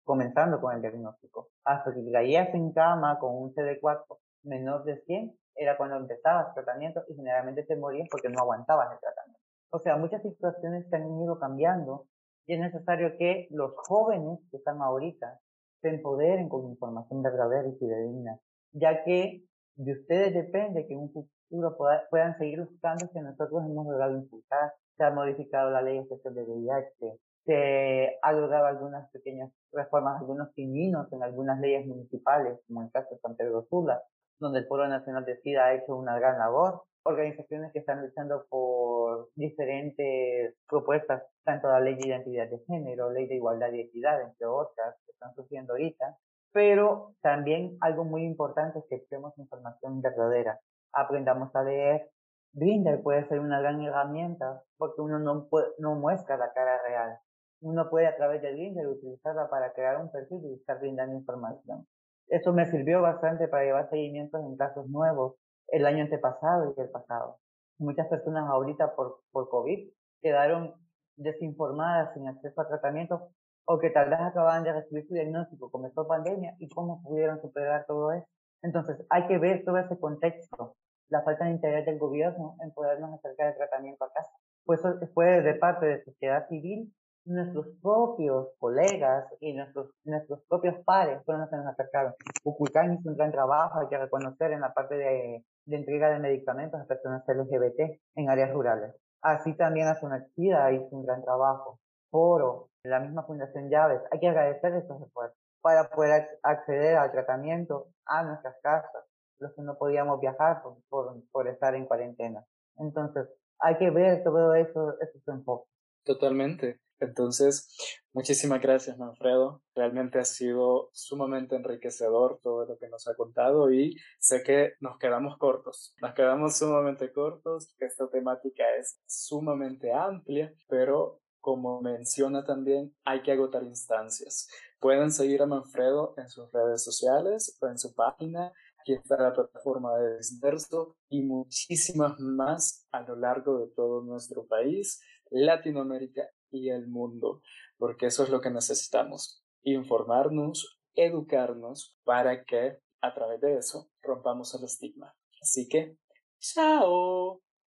comenzando 0.04 0.60
con 0.60 0.76
el 0.76 0.82
diagnóstico. 0.82 1.50
Hasta 1.64 1.94
que 1.94 2.12
caías 2.12 2.54
en 2.54 2.72
cama 2.72 3.20
con 3.20 3.36
un 3.36 3.54
CD4 3.54 4.04
menor 4.44 4.84
de 4.84 5.02
100 5.02 5.38
era 5.56 5.78
cuando 5.78 5.98
empezabas 5.98 6.54
tratamiento 6.54 7.04
y 7.08 7.16
generalmente 7.16 7.64
te 7.64 7.76
morías 7.76 8.08
porque 8.10 8.30
no 8.30 8.40
aguantabas 8.40 8.92
el 8.92 9.00
tratamiento. 9.00 9.40
O 9.70 9.80
sea, 9.80 9.98
muchas 9.98 10.22
situaciones 10.22 10.88
se 10.90 10.96
han 10.96 11.22
ido 11.22 11.40
cambiando 11.40 12.08
y 12.46 12.56
es 12.56 12.60
necesario 12.60 13.18
que 13.18 13.48
los 13.52 13.74
jóvenes 13.76 14.40
que 14.52 14.58
están 14.58 14.82
ahorita 14.82 15.40
se 15.84 15.90
empoderen 15.90 16.48
con 16.48 16.66
información 16.66 17.22
verdadera 17.22 17.68
y 17.68 17.76
fidedigna, 17.78 18.40
ya 18.72 19.04
que 19.04 19.44
de 19.76 19.92
ustedes 19.92 20.34
depende 20.34 20.88
que 20.88 20.94
en 20.94 21.02
un 21.02 21.12
futuro 21.12 21.78
puedan 22.10 22.38
seguir 22.38 22.60
los 22.60 22.70
cambios 22.82 23.12
que 23.12 23.20
nosotros 23.20 23.64
hemos 23.66 23.86
logrado 23.86 24.16
impulsar. 24.16 24.74
Se 24.98 25.04
ha 25.04 25.12
modificado 25.12 25.70
la 25.72 25.82
ley 25.82 25.98
especial 25.98 26.36
de 26.36 26.44
VIH, 26.44 27.20
se 27.46 28.18
ha 28.22 28.32
logrado 28.32 28.68
algunas 28.68 29.12
pequeñas 29.12 29.52
reformas, 29.74 30.22
algunos 30.22 30.54
pininos 30.54 31.12
en 31.12 31.22
algunas 31.22 31.60
leyes 31.60 31.86
municipales, 31.86 32.58
como 32.66 32.82
en 32.82 32.88
el 32.88 32.92
caso 32.94 33.10
de 33.14 33.20
San 33.20 33.36
Pedro 33.36 33.66
Sula, 33.70 34.02
donde 34.44 34.60
el 34.60 34.68
Pueblo 34.68 34.88
Nacional 34.88 35.26
de 35.26 35.38
SIDA 35.38 35.66
ha 35.66 35.74
hecho 35.74 35.96
una 35.96 36.20
gran 36.20 36.38
labor. 36.38 36.84
Organizaciones 37.06 37.72
que 37.74 37.80
están 37.80 38.02
luchando 38.02 38.46
por 38.50 39.30
diferentes 39.36 40.56
propuestas, 40.70 41.24
tanto 41.44 41.68
la 41.68 41.80
ley 41.80 41.96
de 41.96 42.08
identidad 42.08 42.48
de 42.48 42.60
género, 42.68 43.12
ley 43.12 43.28
de 43.28 43.36
igualdad 43.36 43.72
y 43.74 43.82
equidad, 43.82 44.22
entre 44.22 44.46
otras, 44.48 44.96
que 45.06 45.12
están 45.12 45.34
surgiendo 45.36 45.74
ahorita. 45.74 46.18
Pero 46.54 47.16
también 47.22 47.78
algo 47.82 48.06
muy 48.06 48.24
importante 48.24 48.80
es 48.80 48.86
que 48.88 49.06
tenemos 49.10 49.38
información 49.38 50.02
verdadera. 50.02 50.60
Aprendamos 50.94 51.54
a 51.56 51.64
leer. 51.64 52.10
Grindr 52.54 53.02
puede 53.02 53.28
ser 53.28 53.40
una 53.40 53.60
gran 53.60 53.82
herramienta 53.82 54.62
porque 54.78 55.02
uno 55.02 55.18
no, 55.18 55.50
no 55.80 55.96
muestra 55.96 56.38
la 56.38 56.54
cara 56.54 56.80
real 56.88 57.18
uno 57.64 57.90
puede 57.90 58.08
a 58.08 58.16
través 58.16 58.42
de 58.42 58.52
Grindr 58.52 58.88
utilizarla 58.88 59.50
para 59.50 59.72
crear 59.74 60.00
un 60.02 60.12
perfil 60.12 60.42
y 60.46 60.54
estar 60.56 60.80
brindando 60.80 61.16
información. 61.16 61.88
Eso 62.28 62.54
me 62.54 62.66
sirvió 62.66 63.02
bastante 63.02 63.48
para 63.48 63.64
llevar 63.64 63.90
seguimientos 63.90 64.42
en 64.42 64.58
casos 64.58 64.88
nuevos 64.88 65.36
el 65.68 65.86
año 65.86 66.04
antepasado 66.04 66.74
y 66.76 66.82
el 66.82 66.90
pasado. 66.90 67.38
Muchas 67.80 68.08
personas 68.08 68.50
ahorita 68.50 68.96
por, 68.96 69.20
por 69.32 69.50
COVID 69.50 69.90
quedaron 70.22 70.74
desinformadas 71.16 72.14
sin 72.14 72.28
acceso 72.28 72.62
a 72.62 72.68
tratamiento 72.68 73.30
o 73.66 73.80
que 73.80 73.90
tal 73.90 74.10
vez 74.10 74.20
acababan 74.20 74.64
de 74.64 74.74
recibir 74.74 75.08
su 75.08 75.14
diagnóstico, 75.14 75.72
comenzó 75.72 76.08
pandemia 76.08 76.56
y 76.60 76.70
cómo 76.70 77.02
pudieron 77.02 77.42
superar 77.42 77.86
todo 77.86 78.12
eso. 78.12 78.28
Entonces 78.62 78.98
hay 79.10 79.28
que 79.28 79.38
ver 79.38 79.64
todo 79.64 79.78
ese 79.78 79.98
contexto, 80.00 80.76
la 81.10 81.22
falta 81.22 81.46
de 81.46 81.52
interés 81.52 81.86
del 81.86 82.00
gobierno 82.00 82.56
en 82.62 82.72
podernos 82.72 83.14
acercar 83.14 83.50
el 83.50 83.58
tratamiento 83.58 84.04
a 84.06 84.12
casa. 84.12 84.30
Pues 84.66 84.80
eso 84.80 85.00
fue 85.14 85.42
de 85.42 85.56
parte 85.56 85.86
de 85.86 86.04
sociedad 86.04 86.48
civil 86.48 86.94
nuestros 87.26 87.68
propios 87.82 88.50
colegas 88.60 89.26
y 89.40 89.54
nuestros, 89.54 89.92
nuestros 90.04 90.42
propios 90.48 90.76
pares 90.84 91.24
fueron 91.26 91.42
los 91.42 91.50
que 91.50 91.58
nos 91.58 91.68
acercaron. 91.68 92.14
Uculcán 92.44 92.94
hizo 92.94 93.10
un 93.10 93.16
gran 93.16 93.32
trabajo, 93.32 93.80
hay 93.80 93.88
que 93.88 93.98
reconocer, 93.98 94.52
en 94.52 94.62
la 94.62 94.74
parte 94.74 94.96
de, 94.96 95.46
entrega 95.68 96.10
de 96.10 96.20
medicamentos 96.20 96.80
a 96.80 96.86
personas 96.86 97.24
LGBT 97.28 98.00
en 98.16 98.30
áreas 98.30 98.52
rurales. 98.52 98.94
Así 99.22 99.56
también 99.56 99.88
Azunachida 99.88 100.72
hizo 100.72 100.90
un 100.92 101.06
gran 101.06 101.24
trabajo. 101.24 101.80
Foro, 102.12 102.70
la 102.84 103.00
misma 103.00 103.24
Fundación 103.24 103.70
Llaves, 103.70 104.02
hay 104.12 104.20
que 104.20 104.28
agradecer 104.28 104.74
estos 104.74 105.02
esfuerzos 105.02 105.38
para 105.62 105.90
poder 105.90 106.28
acceder 106.44 106.98
al 106.98 107.12
tratamiento 107.12 107.88
a 108.06 108.24
nuestras 108.24 108.56
casas, 108.62 109.06
los 109.40 109.54
que 109.56 109.62
no 109.62 109.78
podíamos 109.78 110.20
viajar 110.20 110.62
por, 110.62 110.78
por, 110.90 111.16
por 111.32 111.48
estar 111.48 111.74
en 111.74 111.86
cuarentena. 111.86 112.44
Entonces, 112.78 113.30
hay 113.60 113.78
que 113.78 113.90
ver 113.90 114.24
todo 114.24 114.54
eso, 114.56 115.00
esos 115.00 115.26
enfoques. 115.28 115.72
Totalmente. 116.04 116.83
Entonces, 117.04 117.68
muchísimas 118.14 118.62
gracias, 118.62 118.98
Manfredo. 118.98 119.62
Realmente 119.76 120.20
ha 120.20 120.26
sido 120.26 120.90
sumamente 120.94 121.56
enriquecedor 121.56 122.40
todo 122.42 122.66
lo 122.66 122.78
que 122.78 122.88
nos 122.88 123.08
ha 123.08 123.16
contado 123.16 123.72
y 123.72 123.98
sé 124.20 124.42
que 124.44 124.74
nos 124.80 124.98
quedamos 124.98 125.38
cortos. 125.38 125.94
Nos 126.02 126.14
quedamos 126.14 126.58
sumamente 126.58 127.12
cortos. 127.12 127.76
Esta 127.80 128.10
temática 128.10 128.64
es 128.80 129.02
sumamente 129.06 129.92
amplia, 129.92 130.54
pero 130.70 131.20
como 131.42 131.82
menciona 131.82 132.46
también, 132.46 132.96
hay 133.04 133.22
que 133.22 133.34
agotar 133.34 133.64
instancias. 133.64 134.48
Pueden 134.80 135.12
seguir 135.12 135.42
a 135.42 135.46
Manfredo 135.46 136.14
en 136.16 136.30
sus 136.30 136.50
redes 136.54 136.86
sociales 136.86 137.58
o 137.60 137.68
en 137.68 137.78
su 137.78 137.94
página. 137.94 138.54
Aquí 138.80 138.94
está 138.94 139.22
la 139.22 139.34
plataforma 139.34 139.98
de 139.98 140.18
Disverso 140.18 140.96
y 141.10 141.22
muchísimas 141.22 142.18
más 142.20 142.88
a 142.94 143.02
lo 143.02 143.18
largo 143.18 143.60
de 143.60 143.68
todo 143.76 144.04
nuestro 144.04 144.46
país, 144.46 145.02
Latinoamérica 145.32 146.30
y 146.54 146.70
el 146.70 146.88
mundo, 146.88 147.42
porque 147.78 148.08
eso 148.08 148.24
es 148.24 148.30
lo 148.30 148.42
que 148.42 148.50
necesitamos, 148.50 149.44
informarnos, 149.64 150.80
educarnos 150.96 151.98
para 152.04 152.46
que 152.46 152.80
a 153.02 153.14
través 153.14 153.42
de 153.42 153.58
eso 153.58 153.90
rompamos 154.02 154.54
el 154.56 154.64
estigma. 154.64 155.14
Así 155.42 155.68
que, 155.68 155.98
chao. 156.40 157.43